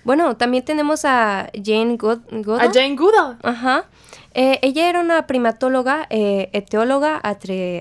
Bueno, 0.07 0.37
también 0.37 0.63
tenemos 0.63 1.03
a 1.03 1.49
Jane 1.53 1.97
Goodall. 1.97 2.61
A 2.61 2.71
Jane 2.71 2.95
Goodall. 2.95 3.35
Ajá. 3.43 3.87
Eh, 4.33 4.57
ella 4.61 4.87
era 4.87 5.01
una 5.01 5.27
primatóloga, 5.27 6.07
eh, 6.09 6.49
eteóloga, 6.53 7.19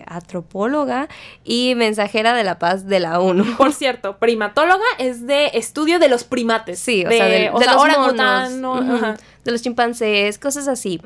antropóloga 0.06 1.08
y 1.44 1.74
mensajera 1.76 2.34
de 2.34 2.42
la 2.42 2.58
paz 2.58 2.88
de 2.88 2.98
la 2.98 3.20
ONU. 3.20 3.44
Por 3.56 3.72
cierto, 3.72 4.16
primatóloga 4.16 4.82
es 4.98 5.24
de 5.28 5.52
estudio 5.54 6.00
de 6.00 6.08
los 6.08 6.24
primates. 6.24 6.80
Sí, 6.80 7.04
o 7.06 7.10
sea, 7.10 7.26
de, 7.26 7.48
los 7.52 7.76
monos, 7.76 9.18
de 9.46 9.52
los 9.52 9.62
chimpancés, 9.62 10.38
cosas 10.38 10.68
así. 10.68 11.00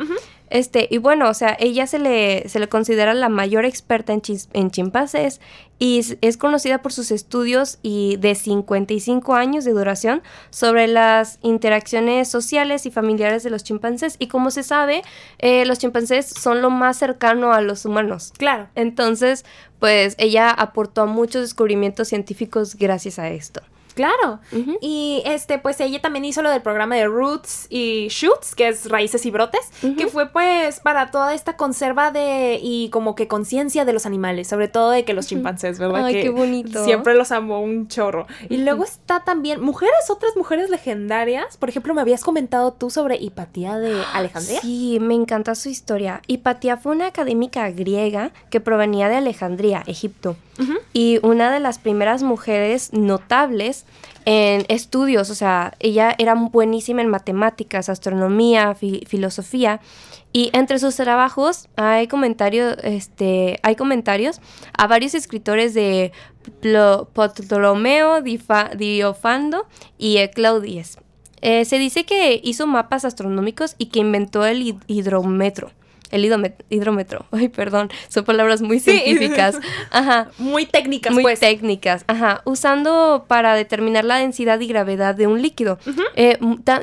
Este, 0.49 0.89
y 0.91 0.99
bueno, 0.99 1.29
o 1.29 1.35
sea, 1.35 1.57
ella 1.61 1.87
se 1.87 2.01
le, 2.01 2.49
se 2.49 2.59
le 2.59 2.69
considera 2.69 3.15
la 3.15 3.29
mayor 3.29 3.65
experta 3.65 4.13
en, 4.13 4.23
en 4.53 4.71
chimpancés 4.73 5.41
y 5.79 6.03
es, 6.21 6.37
conocida 6.37 6.83
por 6.83 6.93
sus 6.93 7.11
estudios 7.11 7.79
y 7.83 8.17
de 8.17 8.35
55 8.35 9.35
años 9.35 9.65
de 9.65 9.73
duración 9.73 10.23
sobre 10.51 10.89
las 10.89 11.39
interacciones 11.41 12.29
sociales 12.29 12.85
y 12.85 12.91
familiares 12.91 13.45
de 13.45 13.51
los 13.51 13.65
chimpancés. 13.65 14.17
Y 14.19 14.27
como 14.27 14.51
se 14.51 14.63
sabe, 14.63 15.03
eh, 15.39 15.65
los 15.65 15.79
chimpancés 15.79 16.27
son 16.27 16.61
lo 16.61 16.69
más 16.69 16.99
cercano 16.99 17.53
a 17.53 17.63
los 17.63 17.87
humanos. 17.87 18.35
Claro. 18.37 18.69
Entonces, 18.75 19.47
pues 19.79 20.17
ella 20.19 20.51
aportó 20.51 21.03
a 21.03 21.07
muchos 21.07 21.41
descubrimientos 21.41 22.09
científicos 22.09 22.75
gracias 22.75 23.19
a 23.19 23.31
esto. 23.31 23.63
Claro. 23.95 24.41
Y 24.81 25.23
este, 25.25 25.59
pues 25.59 25.81
ella 25.81 26.01
también 26.01 26.25
hizo 26.25 26.43
lo 26.43 26.51
del 26.51 26.63
programa 26.63 26.97
de 26.97 27.07
Roots 27.07 27.67
y 27.69 28.09
Shoots, 28.09 28.55
que 28.55 28.69
es 28.69 28.89
Raíces 28.89 29.25
y 29.27 29.31
Brotes, 29.31 29.71
que 29.97 30.07
fue 30.07 30.27
pues 30.31 30.81
para 30.81 31.11
toda 31.11 31.35
esta 31.35 31.57
conserva 31.57 32.11
de 32.11 32.59
y 32.63 32.89
como 32.91 33.15
que 33.15 33.29
conciencia 33.29 33.85
de 33.85 33.93
los 33.93 34.07
animales, 34.07 34.49
sobre 34.49 34.69
todo 34.69 34.91
de 34.91 35.05
que 35.05 35.15
los 35.15 35.27
chimpancés, 35.27 35.79
¿verdad? 35.79 36.05
Ay, 36.05 36.23
qué 36.23 36.31
bonito. 36.31 36.85
Siempre 36.85 37.15
los 37.15 37.33
amó 37.33 37.61
un 37.61 37.89
chorro. 37.89 38.27
Y 38.49 38.59
luego 38.59 38.85
está 38.85 39.25
también 39.25 39.61
mujeres, 39.61 40.09
otras 40.09 40.37
mujeres 40.37 40.71
legendarias. 40.71 41.57
Por 41.57 41.69
ejemplo, 41.69 41.95
me 41.95 42.01
habías 42.01 42.23
comentado 42.23 42.73
tú 42.73 42.91
sobre 42.91 43.17
Hipatía 43.17 43.79
de 43.79 44.01
Alejandría. 44.13 44.61
Sí, 44.61 44.99
me 45.01 45.15
encanta 45.15 45.55
su 45.55 45.69
historia. 45.69 46.23
Hipatía 46.27 46.77
fue 46.77 46.93
una 46.93 47.07
académica 47.07 47.71
griega 47.71 48.33
que 48.51 48.61
provenía 48.61 49.09
de 49.09 49.17
Alejandría, 49.17 49.83
Egipto. 49.87 50.37
Y 50.93 51.19
una 51.23 51.51
de 51.51 51.61
las 51.61 51.79
primeras 51.79 52.23
mujeres 52.23 52.93
notables 52.93 53.87
en 54.25 54.67
estudios, 54.69 55.31
o 55.31 55.35
sea, 55.35 55.75
ella 55.79 56.15
era 56.19 56.35
buenísima 56.35 57.03
en 57.03 57.09
matemáticas, 57.09 57.89
astronomía, 57.89 58.75
filosofía, 58.75 59.81
y 60.33 60.51
entre 60.53 60.79
sus 60.79 60.95
trabajos 60.97 61.69
hay 61.77 62.07
comentarios, 62.07 62.77
este, 62.85 63.59
hay 63.63 63.75
comentarios 63.75 64.41
a 64.77 64.87
varios 64.87 65.15
escritores 65.15 65.75
de 65.75 66.13
Ptolomeo, 66.61 68.23
Diofando 68.23 69.67
y 69.99 70.29
Claudius. 70.29 70.99
Eh, 71.41 71.65
se 71.65 71.79
dice 71.79 72.05
que 72.05 72.41
hizo 72.45 72.67
mapas 72.67 73.05
astronómicos 73.05 73.75
y 73.79 73.87
que 73.87 74.01
inventó 74.01 74.45
el 74.45 74.79
hidrómetro 74.87 75.73
el 76.11 76.25
hidrómetro. 76.25 77.27
Ay, 77.33 77.49
perdón, 77.49 77.91
son 78.09 78.25
palabras 78.25 78.63
muy 78.63 78.81
científicas. 78.81 79.59
Ajá. 79.91 80.31
Muy 80.39 80.67
técnicas, 80.67 81.13
muy 81.13 81.23
pues. 81.23 81.41
técnicas, 81.41 82.05
ajá. 82.07 82.43
Usando 82.45 83.25
para 83.27 83.55
determinar 83.55 84.05
la 84.05 84.17
densidad 84.17 84.61
y 84.61 84.67
gravedad 84.67 85.15
de 85.15 85.27
un 85.27 85.43
líquido. 85.43 85.79
Eh, 86.15 86.39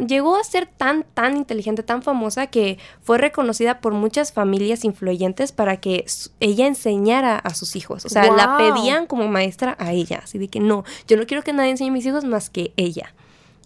llegó 0.05 0.35
a 0.37 0.43
ser 0.43 0.67
tan, 0.67 1.03
tan 1.13 1.37
inteligente, 1.37 1.83
tan 1.83 2.01
famosa 2.01 2.47
que 2.47 2.77
fue 3.01 3.17
reconocida 3.17 3.79
por 3.79 3.93
muchas 3.93 4.31
familias 4.31 4.83
influyentes 4.83 5.51
para 5.51 5.77
que 5.77 6.05
ella 6.39 6.67
enseñara 6.67 7.37
a 7.37 7.53
sus 7.53 7.75
hijos. 7.75 8.05
O 8.05 8.09
sea, 8.09 8.31
la 8.31 8.57
pedían 8.57 9.07
como 9.07 9.27
maestra 9.27 9.75
a 9.79 9.93
ella. 9.93 10.21
Así 10.23 10.37
de 10.37 10.47
que 10.47 10.59
no, 10.59 10.83
yo 11.07 11.17
no 11.17 11.25
quiero 11.25 11.43
que 11.43 11.53
nadie 11.53 11.71
enseñe 11.71 11.89
a 11.89 11.93
mis 11.93 12.05
hijos 12.05 12.23
más 12.23 12.49
que 12.49 12.73
ella. 12.77 13.13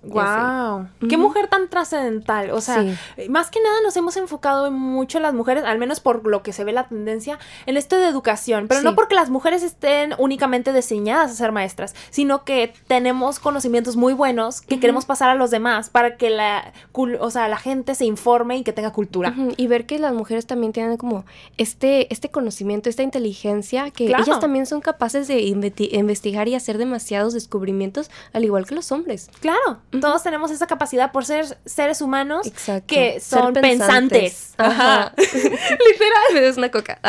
Wow, 0.04 0.88
qué 1.08 1.18
mujer 1.18 1.48
tan 1.48 1.70
trascendental. 1.70 2.52
O 2.52 2.62
sea, 2.62 2.84
más 3.30 3.52
que 3.52 3.62
nada 3.62 3.76
nos 3.84 3.96
hemos 3.98 4.18
enfocado 4.18 4.72
mucho 4.72 5.20
las 5.20 5.34
mujeres, 5.34 5.64
al 5.64 5.78
menos 5.78 6.00
por 6.00 6.26
lo 6.26 6.42
que 6.42 6.54
se 6.54 6.64
ve 6.64 6.72
la 6.72 6.88
tendencia, 6.88 7.38
en 7.68 7.78
esto 7.78 7.98
de 7.98 8.08
educación. 8.08 8.68
Pero 8.68 8.82
no 8.82 8.96
porque 8.96 9.14
las 9.14 9.30
mujeres 9.30 9.62
estén 9.62 10.16
únicamente 10.18 10.74
diseñadas 10.74 11.32
a 11.32 11.36
ser 11.36 11.52
maestras, 11.52 11.94
sino 12.10 12.44
que 12.44 12.74
tenemos 12.88 13.40
conocimientos 13.40 13.96
muy 13.96 14.14
buenos 14.14 14.62
que 14.62 14.80
queremos 14.80 15.06
pasar 15.06 15.30
a 15.30 15.36
los 15.36 15.52
demás 15.52 15.90
para 15.90 16.18
que 16.18 16.32
la, 16.32 16.74
o 16.94 17.30
sea, 17.30 17.48
la 17.48 17.58
gente 17.58 17.94
se 17.94 18.06
informe 18.06 18.58
y 18.58 18.64
que 18.64 18.74
tenga 18.74 18.92
cultura. 18.92 19.36
Y 19.58 19.68
ver 19.68 19.86
que 19.86 20.00
las 20.00 20.14
mujeres 20.14 20.48
también 20.48 20.74
tienen 20.74 20.98
como 20.98 21.26
este, 21.58 22.12
este 22.12 22.30
conocimiento, 22.30 22.90
esta 22.90 23.04
inteligencia, 23.04 23.92
que 23.92 24.06
ellas 24.06 24.40
también 24.40 24.66
son 24.66 24.82
capaces 24.82 25.28
de 25.28 25.42
investigar 25.42 26.48
y 26.48 26.56
hacer 26.56 26.80
demasiados 26.80 27.34
descubrimientos, 27.34 28.10
al 28.34 28.46
igual 28.46 28.66
que 28.66 28.74
los 28.74 28.92
hombres. 28.92 29.30
Claro. 29.40 29.80
Todos 30.00 30.24
tenemos 30.24 30.52
esa 30.52 30.68
capacidad 30.68 31.12
por 31.12 31.26
ser 31.26 31.58
seres 31.66 32.02
humanos 32.02 32.50
que 32.88 33.20
son 33.20 33.54
pensantes. 33.54 34.54
Ajá. 34.58 35.14
Literal. 35.18 36.24
Me 36.34 36.42
des 36.42 36.58
una 36.58 36.72
coca. 36.72 37.00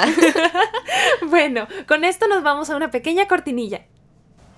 bueno, 1.28 1.68
con 1.86 2.04
esto 2.04 2.26
nos 2.26 2.42
vamos 2.42 2.70
a 2.70 2.76
una 2.76 2.90
pequeña 2.90 3.28
cortinilla. 3.28 3.82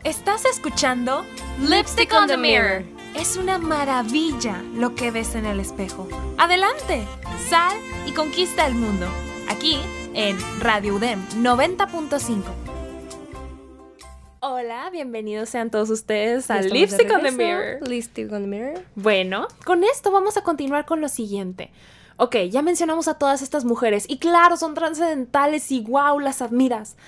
Estás 0.05 0.45
escuchando 0.47 1.25
Lipstick 1.61 2.13
on 2.13 2.27
the 2.27 2.37
Mirror. 2.37 2.85
Es 3.15 3.37
una 3.37 3.59
maravilla 3.59 4.61
lo 4.75 4.95
que 4.95 5.11
ves 5.11 5.35
en 5.35 5.47
el 5.47 5.61
espejo. 5.61 6.09
Adelante, 6.39 7.07
sal 7.49 7.77
y 8.07 8.13
conquista 8.13 8.67
el 8.67 8.75
mundo. 8.75 9.07
Aquí 9.49 9.79
en 10.15 10.39
Radio 10.61 10.97
UDEM 10.97 11.27
90.5. 11.43 12.64
Hola, 14.47 14.91
bienvenidos 14.91 15.49
sean 15.49 15.71
todos 15.71 15.89
ustedes 15.89 16.51
a 16.51 16.61
Lipstick 16.61 17.11
on 17.11 17.23
the 17.23 17.31
Mirror. 17.31 17.89
Lipstick 17.89 18.31
on 18.31 18.43
the 18.43 18.47
Mirror. 18.47 18.85
Bueno, 18.95 19.49
con 19.65 19.85
esto 19.85 20.11
vamos 20.11 20.37
a 20.37 20.43
continuar 20.43 20.85
con 20.85 21.01
lo 21.01 21.09
siguiente. 21.09 21.71
ok, 22.19 22.37
ya 22.51 22.61
mencionamos 22.61 23.09
a 23.09 23.15
todas 23.15 23.41
estas 23.41 23.65
mujeres 23.65 24.05
y 24.07 24.19
claro, 24.19 24.59
son 24.59 24.75
trascendentales 24.75 25.73
y 25.73 25.81
wow, 25.81 26.21
las 26.21 26.43
admiras. 26.43 26.99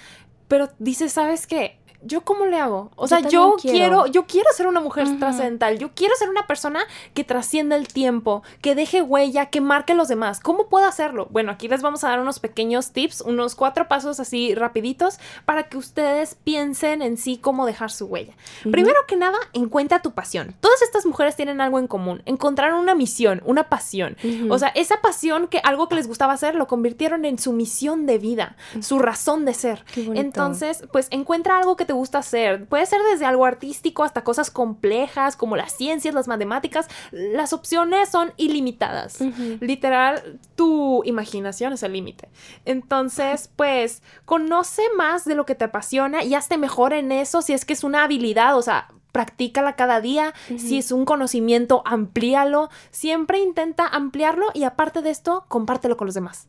Pero 0.49 0.71
dices, 0.79 1.13
¿sabes 1.13 1.47
qué? 1.47 1.79
¿Yo 2.03 2.23
cómo 2.23 2.47
le 2.47 2.59
hago? 2.59 2.91
O 2.97 3.09
sea, 3.09 3.21
yo, 3.21 3.57
quiero. 3.61 4.07
yo 4.07 4.27
quiero 4.27 4.49
ser 4.55 4.67
una 4.67 4.81
mujer 4.81 5.19
trascendental, 5.19 5.79
yo 5.79 5.91
quiero 5.95 6.15
ser 6.17 6.29
una 6.29 6.47
persona 6.47 6.81
que 7.15 7.25
trascienda 7.25 7.77
el 7.77 7.89
tiempo, 7.89 8.43
que 8.61 8.75
deje 8.75 9.03
huella, 9.03 9.47
que 9.47 9.61
marque 9.61 9.93
a 9.93 9.97
los 9.97 10.09
demás. 10.09 10.41
¿Cómo 10.41 10.69
puedo 10.69 10.87
hacerlo? 10.87 11.29
Bueno, 11.31 11.53
aquí 11.53 11.69
les 11.69 11.83
vamos 11.83 12.05
a 12.05 12.09
dar 12.09 12.21
unos 12.21 12.39
pequeños 12.39 12.93
tips, 12.93 13.21
unos 13.23 13.55
cuatro 13.55 13.89
pasos 13.89 14.21
así 14.21 14.55
rapiditos 14.55 15.19
para 15.45 15.65
que 15.65 15.77
ustedes 15.77 16.35
piensen 16.35 17.03
en 17.03 17.17
sí 17.17 17.39
cómo 17.39 17.67
dejar 17.67 17.91
su 17.91 18.07
huella. 18.07 18.35
Primero 18.63 19.01
que 19.07 19.17
nada, 19.17 19.39
encuentra 19.53 20.03
tu 20.03 20.13
pasión. 20.13 20.55
Todas 20.61 20.83
estas 20.83 21.07
mujeres 21.07 21.37
tienen 21.37 21.61
algo 21.61 21.79
en 21.79 21.87
común, 21.87 22.23
encontraron 22.27 22.79
una 22.79 22.95
misión, 22.95 23.43
una 23.45 23.69
pasión. 23.69 24.17
O 24.51 24.59
sea, 24.59 24.69
esa 24.69 25.01
pasión 25.01 25.49
que 25.49 25.61
algo 25.65 25.89
que 25.89 25.95
les 25.95 26.09
gustaba 26.09 26.33
hacer 26.33 26.55
lo 26.55 26.67
convirtieron 26.67 27.25
en 27.25 27.39
su 27.39 27.53
misión 27.53 28.07
de 28.07 28.19
vida, 28.19 28.57
su 28.81 28.99
razón 28.99 29.45
de 29.45 29.55
ser. 29.55 29.85
Entonces, 29.97 30.85
pues 30.93 31.09
encuentra 31.11 31.59
algo 31.59 31.77
que 31.77 31.86
te 31.87 31.93
gusta 31.93 32.19
hacer. 32.19 32.67
Puede 32.67 32.87
ser 32.87 33.01
desde 33.11 33.25
algo 33.25 33.47
artístico 33.47 34.05
hasta 34.05 34.25
cosas 34.25 34.51
complejas 34.51 35.37
como 35.37 35.57
las 35.57 35.73
ciencias, 35.73 36.15
las 36.15 36.29
matemáticas. 36.29 36.89
Las 37.13 37.53
opciones 37.53 38.09
son 38.09 38.33
ilimitadas. 38.37 39.21
Literal, 39.61 40.39
tu 40.55 41.03
imaginación 41.05 41.73
es 41.73 41.83
el 41.83 41.93
límite. 41.93 42.29
Entonces, 42.65 43.51
pues, 43.57 44.03
conoce 44.25 44.83
más 44.97 45.25
de 45.25 45.35
lo 45.35 45.47
que 45.47 45.55
te 45.55 45.65
apasiona 45.65 46.25
y 46.25 46.35
hazte 46.35 46.59
mejor 46.59 46.93
en 46.93 47.13
eso 47.13 47.43
si 47.43 47.53
es 47.53 47.65
que 47.65 47.73
es 47.73 47.85
una 47.85 48.05
habilidad, 48.05 48.57
o 48.57 48.63
sea, 48.63 48.89
practícala 49.13 49.77
cada 49.77 50.03
día. 50.03 50.35
Si 50.59 50.77
es 50.77 50.93
un 50.93 51.07
conocimiento, 51.07 51.83
amplíalo. 51.87 52.69
Siempre 52.91 53.39
intenta 53.39 53.87
ampliarlo 53.87 54.49
y 54.53 54.65
aparte 54.65 55.01
de 55.01 55.11
esto, 55.11 55.47
compártelo 55.49 55.97
con 55.97 56.07
los 56.07 56.15
demás. 56.15 56.49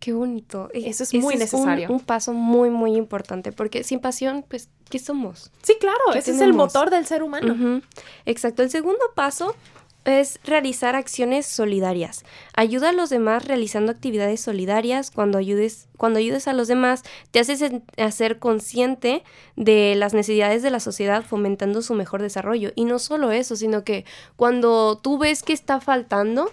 Qué 0.00 0.12
bonito. 0.12 0.70
E 0.72 0.88
eso 0.88 1.02
es 1.02 1.14
muy 1.14 1.36
necesario. 1.36 1.90
un, 1.90 2.00
paso 2.00 2.32
muy, 2.32 2.70
muy 2.70 2.94
importante, 2.94 3.52
porque 3.52 3.82
sin 3.82 4.00
pasión, 4.00 4.44
pues, 4.48 4.68
¿qué 4.88 4.98
somos? 4.98 5.50
Sí, 5.62 5.76
claro, 5.80 6.12
ese 6.14 6.30
es 6.32 6.40
el 6.40 6.52
motor 6.52 6.90
del 6.90 7.06
ser 7.06 7.22
humano. 7.22 7.82
Exacto. 8.24 8.62
El 8.62 8.70
segundo 8.70 9.04
paso 9.14 9.54
es 10.04 10.40
realizar 10.44 10.96
acciones 10.96 11.46
solidarias. 11.46 12.24
Ayuda 12.54 12.90
a 12.90 12.92
los 12.92 13.10
demás 13.10 13.44
realizando 13.44 13.92
actividades 13.92 14.40
solidarias. 14.40 15.10
Cuando 15.10 15.36
ayudes, 15.36 15.88
cuando 15.96 16.18
ayudes 16.18 16.48
a 16.48 16.52
los 16.52 16.68
demás, 16.68 17.02
te 17.30 17.40
haces 17.40 17.62
hacer 17.96 18.38
consciente 18.38 19.22
de 19.56 19.94
las 19.96 20.14
necesidades 20.14 20.62
de 20.62 20.70
la 20.70 20.80
sociedad, 20.80 21.24
fomentando 21.24 21.82
su 21.82 21.94
mejor 21.94 22.22
desarrollo. 22.22 22.70
Y 22.74 22.84
no 22.84 22.98
solo 22.98 23.32
eso, 23.32 23.56
sino 23.56 23.84
que 23.84 24.04
cuando 24.36 24.98
tú 24.98 25.18
ves 25.18 25.42
que 25.42 25.52
está 25.52 25.80
faltando, 25.80 26.50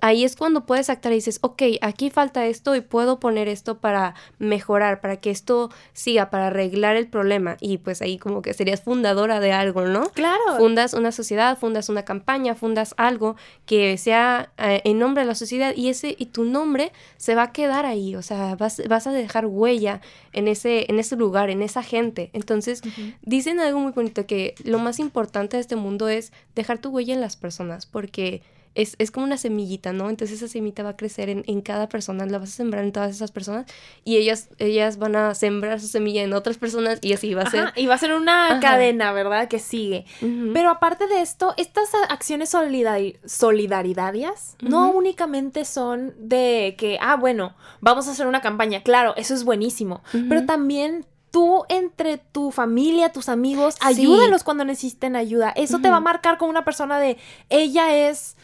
ahí 0.00 0.24
es 0.24 0.36
cuando 0.36 0.66
puedes 0.66 0.90
actuar 0.90 1.12
y 1.12 1.16
dices, 1.16 1.38
ok, 1.42 1.62
aquí 1.80 2.10
falta 2.10 2.46
esto 2.46 2.74
y 2.74 2.80
puedo 2.80 3.20
poner 3.20 3.48
esto 3.48 3.78
para 3.78 4.14
mejorar, 4.38 5.00
para 5.00 5.16
que 5.18 5.30
esto 5.30 5.70
siga, 5.92 6.30
para 6.30 6.48
arreglar 6.48 6.96
el 6.96 7.08
problema. 7.08 7.56
Y 7.60 7.78
pues 7.78 8.02
ahí 8.02 8.18
como 8.18 8.42
que 8.42 8.54
serías 8.54 8.82
fundadora 8.82 9.40
de 9.40 9.52
algo, 9.52 9.82
¿no? 9.86 10.10
Claro. 10.10 10.56
Fundas 10.58 10.94
una 10.94 11.12
sociedad, 11.12 11.58
fundas 11.58 11.88
una 11.88 12.04
campaña, 12.04 12.54
fundas 12.54 12.94
algo 12.96 13.36
que 13.64 13.96
sea 13.98 14.50
eh, 14.58 14.82
en 14.84 14.98
nombre 14.98 15.22
de 15.22 15.28
la 15.28 15.34
sociedad 15.34 15.74
y 15.74 15.88
ese 15.88 16.14
y 16.18 16.26
tu 16.26 16.44
nombre 16.44 16.92
se 17.16 17.34
va 17.34 17.44
a 17.44 17.52
quedar 17.52 17.86
ahí, 17.86 18.16
o 18.16 18.22
sea, 18.22 18.56
vas, 18.56 18.82
vas 18.88 19.06
a 19.06 19.12
dejar 19.12 19.46
huella 19.46 20.00
en 20.32 20.48
ese, 20.48 20.86
en 20.88 20.98
ese 20.98 21.16
lugar, 21.16 21.50
en 21.50 21.62
esa 21.62 21.82
gente. 21.82 22.30
Entonces, 22.32 22.82
dicen 23.22 23.60
algo 23.60 23.80
muy 23.80 23.92
bonito 23.92 24.26
que 24.26 24.54
lo 24.64 24.78
más 24.78 24.98
importante 24.98 25.56
de 25.56 25.62
este 25.62 25.76
mundo 25.76 26.08
es 26.08 26.32
dejar 26.54 26.78
tu 26.78 26.90
huella 26.90 27.14
en 27.14 27.20
las 27.20 27.36
personas, 27.36 27.86
porque 27.86 28.42
es, 28.76 28.94
es, 28.98 29.10
como 29.10 29.26
una 29.26 29.36
semillita, 29.36 29.92
¿no? 29.92 30.10
Entonces 30.10 30.36
esa 30.36 30.48
semillita 30.48 30.82
va 30.82 30.90
a 30.90 30.96
crecer 30.96 31.28
en, 31.28 31.44
en, 31.46 31.62
cada 31.62 31.88
persona, 31.88 32.26
la 32.26 32.38
vas 32.38 32.50
a 32.50 32.52
sembrar 32.52 32.84
en 32.84 32.92
todas 32.92 33.14
esas 33.14 33.32
personas 33.32 33.66
y 34.04 34.16
ellas, 34.16 34.48
ellas 34.58 34.98
van 34.98 35.16
a 35.16 35.34
sembrar 35.34 35.80
su 35.80 35.88
semilla 35.88 36.22
en 36.22 36.32
otras 36.32 36.58
personas 36.58 36.98
y 37.02 37.12
así 37.12 37.34
va 37.34 37.42
a 37.42 37.50
ser. 37.50 37.72
y 37.76 37.86
va 37.86 37.94
a 37.94 37.98
ser 37.98 38.14
una 38.14 38.60
cadena, 38.60 39.12
¿verdad? 39.12 39.48
Que 39.48 39.58
sigue. 39.58 40.04
Pero 40.52 40.70
aparte 40.70 41.06
de 41.06 41.20
esto, 41.20 41.54
estas 41.56 41.88
acciones 42.08 42.50
solidaridades 42.50 44.56
no 44.60 44.90
únicamente 44.90 45.64
son 45.64 46.14
de 46.18 46.74
que, 46.78 46.98
ah, 47.00 47.16
bueno, 47.16 47.54
vamos 47.80 48.08
a 48.08 48.12
hacer 48.12 48.26
una 48.26 48.40
campaña. 48.40 48.82
Claro, 48.82 49.14
eso 49.16 49.34
es 49.34 49.44
buenísimo. 49.44 50.02
Pero 50.28 50.44
también 50.44 51.06
tú 51.30 51.64
entre 51.68 52.18
tu 52.18 52.50
familia, 52.50 53.12
tus 53.12 53.28
amigos, 53.28 53.76
ayúdalos 53.80 54.44
cuando 54.44 54.64
necesiten 54.64 55.16
ayuda. 55.16 55.50
Eso 55.50 55.80
te 55.80 55.90
va 55.90 55.96
a 55.96 56.00
marcar 56.00 56.38
como 56.38 56.50
una 56.50 56.64
persona 56.64 56.98
de 56.98 57.18
ella 57.50 57.94
es 57.94 58.36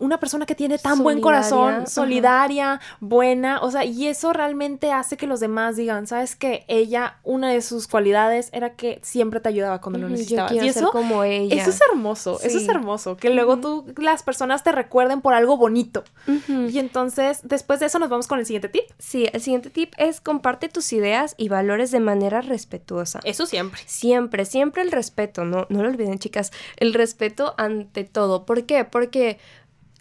una 0.00 0.18
persona 0.18 0.46
que 0.46 0.54
tiene 0.54 0.78
tan 0.78 1.02
buen 1.02 1.20
corazón, 1.20 1.86
solidaria, 1.86 2.80
buena, 3.00 3.60
o 3.60 3.70
sea, 3.70 3.84
y 3.84 4.08
eso 4.08 4.32
realmente 4.32 4.92
hace 4.92 5.16
que 5.16 5.26
los 5.26 5.40
demás 5.40 5.76
digan, 5.76 6.06
¿sabes 6.06 6.34
qué? 6.36 6.64
Ella, 6.68 7.18
una 7.22 7.50
de 7.50 7.62
sus 7.62 7.86
cualidades 7.86 8.48
era 8.52 8.74
que 8.74 8.98
siempre 9.02 9.40
te 9.40 9.48
ayudaba 9.50 9.80
cuando 9.80 9.98
lo 9.98 10.08
necesitabas. 10.08 10.52
y 10.52 10.58
eso, 10.58 10.90
como 10.90 11.22
ella. 11.22 11.54
Eso 11.54 11.70
es 11.70 11.80
hermoso, 11.90 12.40
eso 12.42 12.58
es 12.58 12.68
hermoso, 12.68 13.16
que 13.16 13.30
luego 13.30 13.58
tú, 13.58 13.86
las 13.98 14.22
personas 14.22 14.64
te 14.64 14.72
recuerden 14.72 15.20
por 15.20 15.34
algo 15.34 15.56
bonito. 15.56 16.02
Y 16.48 16.78
entonces, 16.78 17.40
después 17.42 17.80
de 17.80 17.86
eso 17.86 17.98
nos 17.98 18.08
vamos 18.08 18.26
con 18.26 18.38
el 18.38 18.46
siguiente 18.46 18.68
tip. 18.68 18.84
Sí, 18.98 19.28
el 19.32 19.40
siguiente 19.40 19.70
tip 19.70 19.92
es 19.98 20.20
comparte 20.20 20.68
tus 20.68 20.92
ideas 20.92 21.34
y 21.36 21.48
valores 21.48 21.90
de 21.90 22.00
manera 22.00 22.40
respetuosa. 22.40 23.20
Eso 23.24 23.46
siempre. 23.46 23.82
Siempre, 23.86 24.44
siempre 24.44 24.82
el 24.82 24.92
respeto, 24.92 25.44
no, 25.44 25.66
no 25.68 25.82
lo 25.82 25.88
olviden 25.88 26.18
chicas, 26.18 26.52
el 26.76 26.94
respeto 26.94 27.54
ante 27.58 28.04
todo. 28.04 28.46
¿Por 28.46 28.64
qué? 28.64 28.84
Porque 28.84 29.38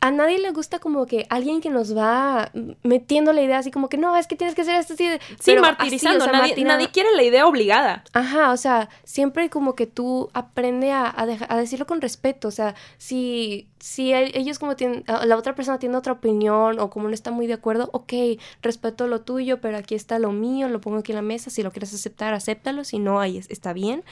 a 0.01 0.11
nadie 0.11 0.39
le 0.39 0.51
gusta 0.51 0.79
como 0.79 1.05
que 1.05 1.25
alguien 1.29 1.61
que 1.61 1.69
nos 1.69 1.95
va 1.95 2.51
metiendo 2.83 3.33
la 3.33 3.41
idea 3.41 3.57
así 3.57 3.71
como 3.71 3.89
que 3.89 3.97
no, 3.97 4.15
es 4.15 4.27
que 4.27 4.35
tienes 4.35 4.55
que 4.55 4.61
hacer 4.61 4.75
esto 4.75 4.93
así. 4.93 5.07
Sí, 5.39 5.55
martirizando. 5.55 6.25
nadie, 6.27 6.89
quiere 6.91 7.15
la 7.15 7.23
idea 7.23 7.45
obligada. 7.45 8.03
Ajá, 8.13 8.51
o 8.51 8.57
sea, 8.57 8.89
siempre 9.03 9.49
como 9.49 9.75
que 9.75 9.87
tú 9.87 10.29
aprende 10.33 10.91
a, 10.91 11.13
a 11.15 11.57
decirlo 11.57 11.85
con 11.85 12.01
respeto. 12.01 12.47
O 12.47 12.51
sea, 12.51 12.75
si 12.97 13.67
si 13.79 14.13
ellos 14.13 14.59
como 14.59 14.75
tienen, 14.75 15.03
la 15.07 15.37
otra 15.37 15.55
persona 15.55 15.79
tiene 15.79 15.95
otra 15.95 16.13
opinión 16.13 16.79
o 16.79 16.89
como 16.89 17.07
no 17.07 17.13
está 17.13 17.31
muy 17.31 17.47
de 17.47 17.53
acuerdo, 17.53 17.89
ok, 17.93 18.13
respeto 18.61 19.07
lo 19.07 19.21
tuyo, 19.21 19.61
pero 19.61 19.77
aquí 19.77 19.95
está 19.95 20.19
lo 20.19 20.31
mío, 20.31 20.67
lo 20.67 20.81
pongo 20.81 20.97
aquí 20.97 21.13
en 21.13 21.17
la 21.17 21.21
mesa, 21.21 21.49
si 21.49 21.63
lo 21.63 21.71
quieres 21.71 21.93
aceptar, 21.93 22.33
acéptalo, 22.33 22.83
si 22.83 22.99
no, 22.99 23.19
ahí 23.19 23.37
está 23.49 23.73
bien. 23.73 24.03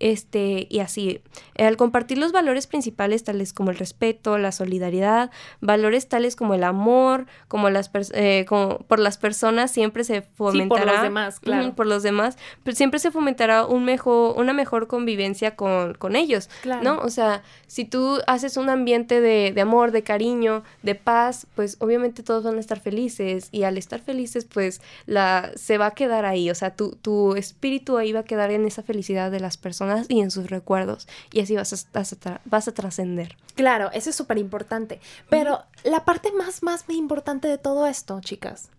Este, 0.00 0.68
y 0.70 0.78
así, 0.78 1.20
al 1.58 1.76
compartir 1.76 2.18
los 2.18 2.30
valores 2.30 2.68
principales 2.68 3.24
tales 3.24 3.52
como 3.52 3.70
el 3.70 3.78
respeto, 3.78 4.38
la 4.38 4.52
solidaridad, 4.52 5.32
valores 5.60 6.08
tales 6.08 6.36
como 6.36 6.54
el 6.54 6.62
amor, 6.62 7.26
como 7.48 7.68
las 7.68 7.90
eh, 8.12 8.44
como 8.48 8.78
por 8.78 9.00
las 9.00 9.18
personas 9.18 9.72
siempre 9.72 10.04
se 10.04 10.22
fomentará. 10.22 10.84
por 10.84 10.92
los 10.92 11.02
demás, 11.02 11.40
claro. 11.40 11.74
por 11.74 11.86
los 11.86 12.04
demás, 12.04 12.38
pero 12.62 12.76
siempre 12.76 13.00
se 13.00 13.10
fomentará 13.10 13.66
un 13.66 13.84
mejor, 13.84 14.38
una 14.38 14.52
mejor 14.52 14.86
convivencia 14.86 15.56
con, 15.56 15.94
con 15.94 16.14
ellos, 16.14 16.48
claro. 16.62 16.82
¿no? 16.84 16.98
O 17.00 17.10
sea, 17.10 17.42
si 17.66 17.84
tú 17.84 18.20
haces 18.28 18.56
un 18.56 18.70
ambiente 18.70 19.07
de, 19.14 19.60
amor, 19.60 19.92
de 19.92 20.02
cariño, 20.02 20.62
de 20.82 20.94
paz, 20.94 21.46
pues 21.54 21.76
obviamente 21.80 22.22
todos 22.22 22.44
van 22.44 22.56
a 22.56 22.60
estar 22.60 22.80
felices 22.80 23.48
y 23.50 23.64
al 23.64 23.78
estar 23.78 24.00
felices 24.00 24.44
pues 24.44 24.80
la, 25.06 25.50
se 25.56 25.78
va 25.78 25.86
a 25.86 25.90
quedar 25.92 26.24
ahí, 26.24 26.50
o 26.50 26.54
sea, 26.54 26.74
tu, 26.74 26.92
tu 26.96 27.34
espíritu 27.34 27.96
ahí 27.96 28.12
va 28.12 28.20
a 28.20 28.24
quedar 28.24 28.50
en 28.50 28.66
esa 28.66 28.82
felicidad 28.82 29.30
de 29.30 29.40
las 29.40 29.56
personas 29.56 30.06
y 30.08 30.20
en 30.20 30.30
sus 30.30 30.50
recuerdos 30.50 31.08
y 31.32 31.40
así 31.40 31.56
vas 31.56 31.72
a, 31.72 32.40
vas 32.44 32.68
a, 32.68 32.72
trascender. 32.72 33.36
Claro, 33.54 33.90
eso 33.92 34.10
es 34.10 34.16
súper 34.16 34.38
importante, 34.38 35.00
pero 35.28 35.62
la 35.84 36.04
parte 36.04 36.32
más, 36.32 36.62
más 36.62 36.84
importante 36.88 37.48
de 37.48 37.58
todo 37.58 37.86
esto, 37.86 38.20
chicas, 38.20 38.70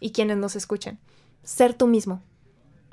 y 0.00 0.10
quienes 0.10 0.36
nos 0.36 0.56
escuchen, 0.56 0.98
ser 1.42 1.74
tú 1.74 1.86
mismo 1.86 2.22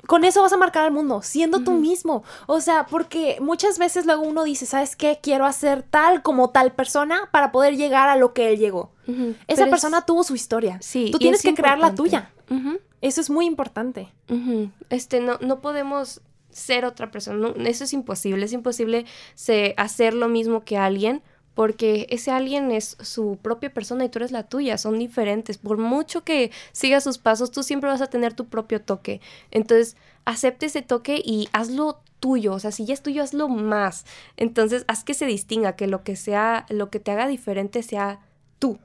con 0.06 0.24
eso 0.24 0.42
vas 0.42 0.52
a 0.52 0.56
marcar 0.56 0.84
al 0.84 0.92
mundo, 0.92 1.22
siendo 1.22 1.60
tú 1.62 1.72
mismo. 1.72 2.24
O 2.46 2.60
sea, 2.60 2.86
porque 2.86 3.38
muchas 3.40 3.78
veces 3.78 4.06
luego 4.06 4.22
uno 4.22 4.44
dice, 4.44 4.66
¿sabes 4.66 4.96
qué? 4.96 5.18
Quiero 5.22 5.46
hacer 5.46 5.82
tal 5.82 6.22
como 6.22 6.50
tal 6.50 6.72
persona 6.72 7.28
para 7.32 7.52
poder 7.52 7.76
llegar 7.76 8.08
a 8.08 8.16
lo 8.16 8.32
que 8.32 8.48
él 8.48 8.58
llegó. 8.58 8.92
Esa 9.46 9.66
persona 9.66 10.06
tuvo 10.06 10.24
su 10.24 10.34
historia. 10.34 10.78
Sí. 10.80 11.10
Tú 11.10 11.18
tienes 11.18 11.42
que 11.42 11.54
crear 11.54 11.78
la 11.78 11.94
tuya. 11.94 12.32
Eso 13.00 13.20
es 13.20 13.30
muy 13.30 13.46
importante. 13.46 14.12
Este, 14.90 15.20
no, 15.20 15.38
no 15.40 15.60
podemos 15.60 16.20
ser 16.50 16.84
otra 16.84 17.10
persona. 17.10 17.52
eso 17.66 17.84
es 17.84 17.92
imposible. 17.92 18.44
Es 18.44 18.52
imposible 18.52 19.06
hacer 19.76 20.14
lo 20.14 20.28
mismo 20.28 20.64
que 20.64 20.76
alguien 20.76 21.22
porque 21.54 22.06
ese 22.10 22.30
alguien 22.30 22.70
es 22.70 22.96
su 23.00 23.38
propia 23.40 23.72
persona 23.72 24.04
y 24.04 24.08
tú 24.08 24.18
eres 24.18 24.32
la 24.32 24.44
tuya, 24.44 24.78
son 24.78 24.98
diferentes. 24.98 25.58
Por 25.58 25.78
mucho 25.78 26.24
que 26.24 26.50
sigas 26.72 27.04
sus 27.04 27.18
pasos, 27.18 27.50
tú 27.50 27.62
siempre 27.62 27.90
vas 27.90 28.00
a 28.00 28.08
tener 28.08 28.34
tu 28.34 28.46
propio 28.46 28.80
toque. 28.80 29.20
Entonces, 29.50 29.96
acepte 30.24 30.66
ese 30.66 30.82
toque 30.82 31.22
y 31.24 31.48
hazlo 31.52 32.00
tuyo, 32.20 32.54
o 32.54 32.58
sea, 32.58 32.72
si 32.72 32.86
ya 32.86 32.94
es 32.94 33.02
tuyo, 33.02 33.22
hazlo 33.22 33.48
más. 33.48 34.06
Entonces, 34.36 34.84
haz 34.88 35.04
que 35.04 35.14
se 35.14 35.26
distinga, 35.26 35.76
que 35.76 35.86
lo 35.86 36.02
que 36.02 36.16
sea, 36.16 36.66
lo 36.70 36.90
que 36.90 36.98
te 36.98 37.10
haga 37.10 37.26
diferente 37.28 37.82
sea 37.82 38.20
tú. 38.58 38.78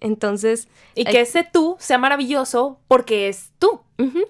Entonces... 0.00 0.68
Y 0.94 1.04
que 1.04 1.20
ese 1.20 1.44
tú 1.44 1.76
sea 1.78 1.98
maravilloso 1.98 2.78
porque 2.88 3.28
es 3.28 3.52
tú. 3.58 3.80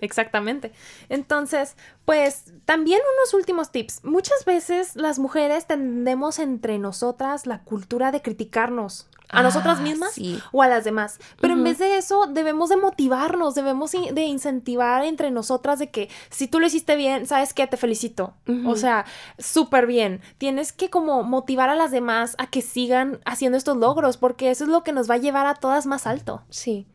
Exactamente. 0.01 0.73
Entonces, 1.09 1.77
pues 2.05 2.53
también 2.65 3.01
unos 3.19 3.35
últimos 3.35 3.71
tips. 3.71 4.05
Muchas 4.05 4.45
veces 4.45 4.97
las 4.97 5.19
mujeres 5.19 5.67
tendemos 5.67 6.39
entre 6.39 6.79
nosotras 6.79 7.47
la 7.47 7.63
cultura 7.63 8.11
de 8.11 8.21
criticarnos 8.21 9.09
a 9.31 9.43
nosotras 9.43 9.79
ah, 9.79 9.83
mismas 9.83 10.15
o 10.53 10.63
a 10.63 10.69
las 10.69 10.85
demás. 10.85 11.19
Pero 11.41 11.55
en 11.55 11.65
vez 11.65 11.79
de 11.79 11.97
eso, 11.97 12.27
debemos 12.27 12.69
de 12.69 12.77
motivarnos, 12.77 13.55
debemos 13.55 13.93
de 13.93 14.23
incentivar 14.23 15.05
entre 15.05 15.31
nosotras 15.31 15.79
de 15.79 15.91
que 15.91 16.09
si 16.31 16.49
tú 16.49 16.61
lo 16.61 16.67
hiciste 16.67 16.97
bien, 16.97 17.27
sabes 17.27 17.55
que 17.55 17.67
te 17.67 17.77
felicito. 17.77 18.35
O 18.67 18.77
sea, 18.77 19.05
súper 19.39 19.87
bien. 19.87 20.21
Tienes 20.39 20.73
que 20.73 20.91
como 20.91 21.23
motivar 21.23 21.69
a 21.69 21.75
las 21.75 21.91
demás 21.91 22.35
a 22.39 22.49
que 22.49 22.63
sigan 22.63 23.21
haciendo 23.25 23.57
estos 23.59 23.77
logros, 23.77 24.17
porque 24.17 24.51
eso 24.51 24.65
es 24.65 24.71
lo 24.71 24.83
que 24.83 24.93
nos 24.93 25.09
va 25.09 25.15
a 25.15 25.19
llevar 25.19 25.47
a 25.47 25.55
todas 25.55 25.87
más 25.87 26.07
alto. 26.07 26.43
Sí. 26.51 26.87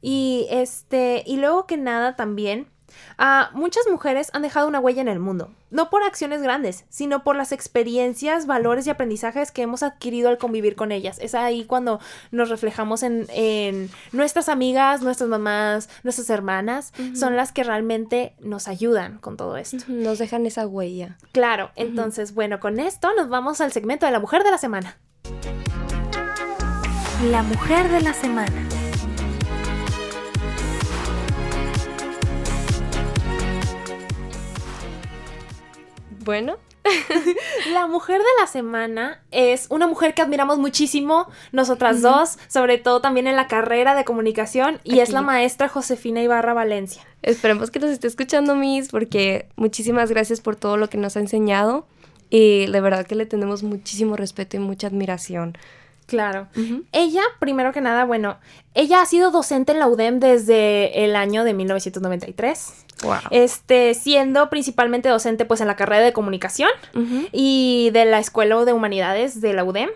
Y 0.00 0.46
este, 0.50 1.22
y 1.26 1.36
luego 1.36 1.66
que 1.66 1.76
nada 1.76 2.16
también, 2.16 2.68
Ah, 3.18 3.50
muchas 3.54 3.84
mujeres 3.90 4.30
han 4.32 4.42
dejado 4.42 4.68
una 4.68 4.80
huella 4.80 5.02
en 5.02 5.08
el 5.08 5.18
mundo, 5.18 5.50
no 5.70 5.90
por 5.90 6.02
acciones 6.02 6.42
grandes, 6.42 6.84
sino 6.88 7.24
por 7.24 7.36
las 7.36 7.52
experiencias, 7.52 8.46
valores 8.46 8.86
y 8.86 8.90
aprendizajes 8.90 9.50
que 9.50 9.62
hemos 9.62 9.82
adquirido 9.82 10.28
al 10.28 10.38
convivir 10.38 10.76
con 10.76 10.92
ellas. 10.92 11.18
Es 11.20 11.34
ahí 11.34 11.64
cuando 11.64 12.00
nos 12.30 12.48
reflejamos 12.48 13.02
en, 13.02 13.90
nuestras 14.12 14.48
amigas, 14.48 15.02
nuestras 15.02 15.28
mamás, 15.28 15.88
nuestras 16.02 16.30
hermanas, 16.30 16.92
son 17.14 17.36
las 17.36 17.52
que 17.52 17.64
realmente 17.64 18.34
nos 18.40 18.68
ayudan 18.68 19.18
con 19.18 19.36
todo 19.36 19.56
esto. 19.56 19.78
Nos 19.88 20.18
dejan 20.18 20.46
esa 20.46 20.66
huella. 20.66 21.16
Claro, 21.32 21.70
entonces, 21.76 22.34
bueno, 22.34 22.60
con 22.60 22.80
esto 22.80 23.10
nos 23.16 23.28
vamos 23.28 23.60
al 23.60 23.72
segmento 23.72 24.06
de 24.06 24.12
la 24.12 24.20
mujer 24.20 24.44
de 24.44 24.50
la 24.50 24.58
semana. 24.58 24.96
La 27.30 27.42
mujer 27.42 27.88
de 27.88 28.00
la 28.00 28.12
semana. 28.14 28.68
Bueno. 36.24 36.56
la 37.72 37.86
mujer 37.86 38.18
de 38.18 38.40
la 38.40 38.48
semana 38.48 39.22
es 39.30 39.66
una 39.70 39.86
mujer 39.86 40.14
que 40.14 40.22
admiramos 40.22 40.58
muchísimo, 40.58 41.28
nosotras 41.52 42.02
dos, 42.02 42.38
sobre 42.48 42.78
todo 42.78 43.00
también 43.00 43.28
en 43.28 43.36
la 43.36 43.46
carrera 43.46 43.94
de 43.94 44.04
comunicación, 44.04 44.80
y 44.82 44.98
es 44.98 45.10
la 45.10 45.22
maestra 45.22 45.68
Josefina 45.68 46.22
Ibarra 46.22 46.54
Valencia. 46.54 47.02
Esperemos 47.22 47.70
que 47.70 47.78
nos 47.78 47.90
esté 47.90 48.08
escuchando, 48.08 48.56
Miss, 48.56 48.88
porque 48.88 49.48
muchísimas 49.54 50.10
gracias 50.10 50.40
por 50.40 50.56
todo 50.56 50.76
lo 50.76 50.90
que 50.90 50.98
nos 50.98 51.16
ha 51.16 51.20
enseñado 51.20 51.86
y 52.30 52.66
de 52.66 52.80
verdad 52.80 53.06
que 53.06 53.14
le 53.14 53.26
tenemos 53.26 53.62
muchísimo 53.62 54.16
respeto 54.16 54.56
y 54.56 54.60
mucha 54.60 54.86
admiración. 54.88 55.56
Claro. 56.06 56.48
Ella, 56.92 57.22
primero 57.38 57.72
que 57.72 57.80
nada, 57.80 58.04
bueno, 58.04 58.38
ella 58.74 59.00
ha 59.00 59.06
sido 59.06 59.30
docente 59.30 59.72
en 59.72 59.78
la 59.78 59.86
UDEM 59.86 60.20
desde 60.20 61.04
el 61.04 61.16
año 61.16 61.44
de 61.44 61.54
1993. 61.54 62.84
Wow. 63.02 63.14
Este, 63.30 63.94
siendo 63.94 64.50
principalmente 64.50 65.08
docente 65.08 65.44
pues 65.44 65.60
en 65.60 65.66
la 65.66 65.76
carrera 65.76 66.04
de 66.04 66.12
comunicación 66.12 66.70
y 67.32 67.90
de 67.92 68.04
la 68.04 68.18
Escuela 68.18 68.64
de 68.64 68.72
Humanidades 68.72 69.40
de 69.40 69.54
la 69.54 69.64
UDEM. 69.64 69.90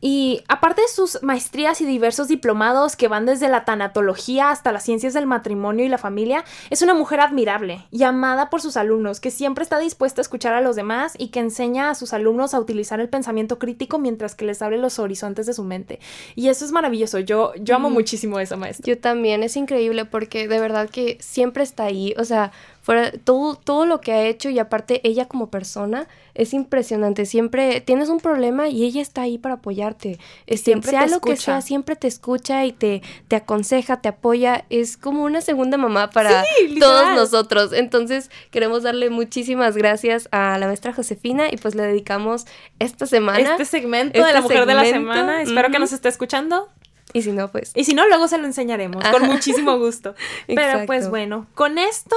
Y 0.00 0.42
aparte 0.48 0.82
de 0.82 0.88
sus 0.88 1.22
maestrías 1.22 1.80
y 1.80 1.86
diversos 1.86 2.28
diplomados 2.28 2.96
que 2.96 3.08
van 3.08 3.24
desde 3.24 3.48
la 3.48 3.64
tanatología 3.64 4.50
hasta 4.50 4.70
las 4.72 4.84
ciencias 4.84 5.14
del 5.14 5.26
matrimonio 5.26 5.84
y 5.84 5.88
la 5.88 5.98
familia, 5.98 6.44
es 6.70 6.82
una 6.82 6.94
mujer 6.94 7.20
admirable 7.20 7.86
y 7.90 8.02
amada 8.02 8.50
por 8.50 8.60
sus 8.60 8.76
alumnos, 8.76 9.20
que 9.20 9.30
siempre 9.30 9.62
está 9.64 9.78
dispuesta 9.78 10.20
a 10.20 10.22
escuchar 10.22 10.54
a 10.54 10.60
los 10.60 10.76
demás 10.76 11.14
y 11.16 11.28
que 11.28 11.40
enseña 11.40 11.90
a 11.90 11.94
sus 11.94 12.12
alumnos 12.12 12.52
a 12.52 12.60
utilizar 12.60 13.00
el 13.00 13.08
pensamiento 13.08 13.58
crítico 13.58 13.98
mientras 13.98 14.34
que 14.34 14.44
les 14.44 14.60
abre 14.60 14.78
los 14.78 14.98
horizontes 14.98 15.46
de 15.46 15.54
su 15.54 15.64
mente. 15.64 15.98
Y 16.34 16.48
eso 16.48 16.64
es 16.64 16.72
maravilloso. 16.72 17.18
Yo, 17.18 17.52
yo 17.58 17.74
amo 17.74 17.88
muchísimo 17.88 18.36
a 18.36 18.42
esa 18.42 18.56
maestra. 18.56 18.84
Yo 18.86 18.98
también, 18.98 19.42
es 19.42 19.56
increíble 19.56 20.04
porque 20.04 20.46
de 20.46 20.60
verdad 20.60 20.90
que 20.90 21.16
siempre 21.20 21.62
está 21.62 21.84
ahí. 21.84 22.14
O 22.18 22.24
sea, 22.24 22.52
fuera 22.86 23.10
todo, 23.10 23.56
todo 23.56 23.84
lo 23.84 24.00
que 24.00 24.12
ha 24.12 24.22
hecho 24.26 24.48
y 24.48 24.60
aparte 24.60 25.00
ella 25.02 25.26
como 25.26 25.50
persona 25.50 26.06
es 26.34 26.54
impresionante. 26.54 27.26
Siempre 27.26 27.80
tienes 27.80 28.08
un 28.08 28.20
problema 28.20 28.68
y 28.68 28.84
ella 28.84 29.02
está 29.02 29.22
ahí 29.22 29.38
para 29.38 29.56
apoyarte. 29.56 30.20
Siempre 30.54 30.92
sea 30.92 31.08
lo 31.08 31.20
que 31.20 31.36
sea, 31.36 31.62
siempre 31.62 31.96
te 31.96 32.06
escucha 32.06 32.64
y 32.64 32.70
te, 32.70 33.02
te 33.26 33.34
aconseja, 33.34 34.00
te 34.00 34.08
apoya. 34.08 34.66
Es 34.70 34.96
como 34.96 35.24
una 35.24 35.40
segunda 35.40 35.78
mamá 35.78 36.10
para 36.10 36.44
todos 36.78 37.16
nosotros. 37.16 37.72
Entonces 37.72 38.30
queremos 38.52 38.84
darle 38.84 39.10
muchísimas 39.10 39.76
gracias 39.76 40.28
a 40.30 40.56
la 40.56 40.68
maestra 40.68 40.92
Josefina 40.92 41.48
y 41.50 41.56
pues 41.56 41.74
le 41.74 41.82
dedicamos 41.82 42.46
esta 42.78 43.06
semana. 43.06 43.40
Este 43.40 43.64
segmento 43.64 44.16
de 44.16 44.32
la 44.32 44.38
este 44.38 44.42
mujer 44.42 44.64
de 44.64 44.74
la 44.74 44.84
semana. 44.84 45.42
Espero 45.42 45.70
que 45.70 45.80
nos 45.80 45.92
esté 45.92 46.08
escuchando. 46.08 46.68
Y 47.12 47.22
si 47.22 47.32
no, 47.32 47.50
pues. 47.50 47.72
Y 47.74 47.82
si 47.82 47.94
no, 47.94 48.06
luego 48.06 48.28
se 48.28 48.38
lo 48.38 48.44
enseñaremos. 48.44 49.02
Con 49.08 49.22
muchísimo 49.24 49.76
gusto. 49.76 50.14
Pero 50.46 50.86
pues 50.86 51.08
bueno, 51.08 51.46
con 51.54 51.78
esto 51.78 52.14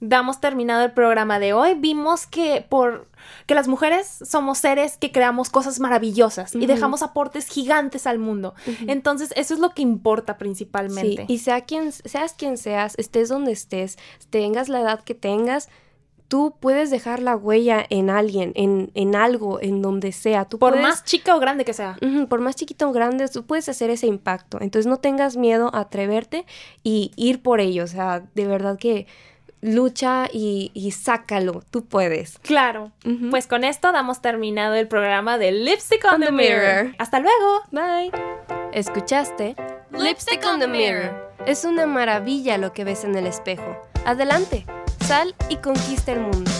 damos 0.00 0.40
terminado 0.40 0.84
el 0.84 0.92
programa 0.92 1.38
de 1.38 1.52
hoy. 1.52 1.74
Vimos 1.74 2.26
que 2.26 2.64
por 2.68 3.08
que 3.46 3.54
las 3.54 3.68
mujeres 3.68 4.18
somos 4.24 4.58
seres 4.58 4.96
que 4.96 5.12
creamos 5.12 5.50
cosas 5.50 5.80
maravillosas 5.80 6.54
y 6.54 6.66
dejamos 6.66 7.02
aportes 7.02 7.48
gigantes 7.48 8.06
al 8.06 8.18
mundo. 8.18 8.54
Entonces, 8.86 9.32
eso 9.36 9.54
es 9.54 9.60
lo 9.60 9.70
que 9.70 9.82
importa 9.82 10.38
principalmente. 10.38 11.24
Y 11.28 11.38
sea 11.38 11.62
quien, 11.62 11.92
seas 11.92 12.34
quien 12.34 12.56
seas, 12.56 12.94
estés 12.96 13.28
donde 13.28 13.52
estés, 13.52 13.98
tengas 14.30 14.68
la 14.68 14.80
edad 14.80 15.00
que 15.02 15.14
tengas, 15.14 15.68
tú 16.28 16.54
puedes 16.60 16.90
dejar 16.90 17.20
la 17.20 17.36
huella 17.36 17.84
en 17.88 18.10
alguien, 18.10 18.52
en, 18.54 18.90
en 18.94 19.14
algo, 19.14 19.60
en 19.60 19.82
donde 19.82 20.12
sea. 20.12 20.44
Tú 20.44 20.58
por 20.58 20.78
más 20.80 21.04
chica 21.04 21.34
o 21.34 21.40
grande 21.40 21.64
que 21.64 21.72
sea. 21.72 21.98
por 22.28 22.40
más 22.40 22.54
chiquito 22.54 22.88
o 22.88 22.92
grande, 22.92 23.28
tú 23.28 23.44
puedes 23.44 23.68
hacer 23.68 23.90
ese 23.90 24.06
impacto. 24.06 24.58
Entonces 24.60 24.86
no 24.86 24.98
tengas 24.98 25.36
miedo 25.36 25.70
a 25.74 25.80
atreverte 25.80 26.44
y 26.82 27.12
ir 27.16 27.42
por 27.42 27.60
ello. 27.60 27.84
O 27.84 27.88
sea, 27.88 28.24
de 28.34 28.46
verdad 28.46 28.78
que 28.78 29.06
lucha 29.60 30.28
y, 30.32 30.92
sácalo, 30.92 31.62
tú 31.70 31.84
puedes. 31.84 32.38
Claro. 32.40 32.92
Pues 33.30 33.46
con 33.46 33.64
esto 33.64 33.92
damos 33.92 34.20
terminado 34.20 34.74
el 34.74 34.88
programa 34.88 35.38
de 35.38 35.52
Lipstick 35.52 36.04
on, 36.12 36.20
the, 36.20 36.32
mirror. 36.32 36.94
Hasta 36.98 37.20
luego. 37.20 37.62
Bye. 37.70 38.12
¿Escuchaste? 38.72 39.56
Lipstick 39.90 40.44
on 40.44 40.60
the 40.60 40.68
Mirror. 40.68 41.32
Es 41.46 41.64
una 41.64 41.86
maravilla 41.86 42.58
lo 42.58 42.72
que 42.72 42.84
ves 42.84 43.04
en 43.04 43.16
el 43.16 43.26
espejo. 43.26 43.76
Adelante, 44.04 44.66
sal 45.06 45.34
y 45.48 45.56
conquista 45.56 46.12
el 46.12 46.20
mundo. 46.20 46.50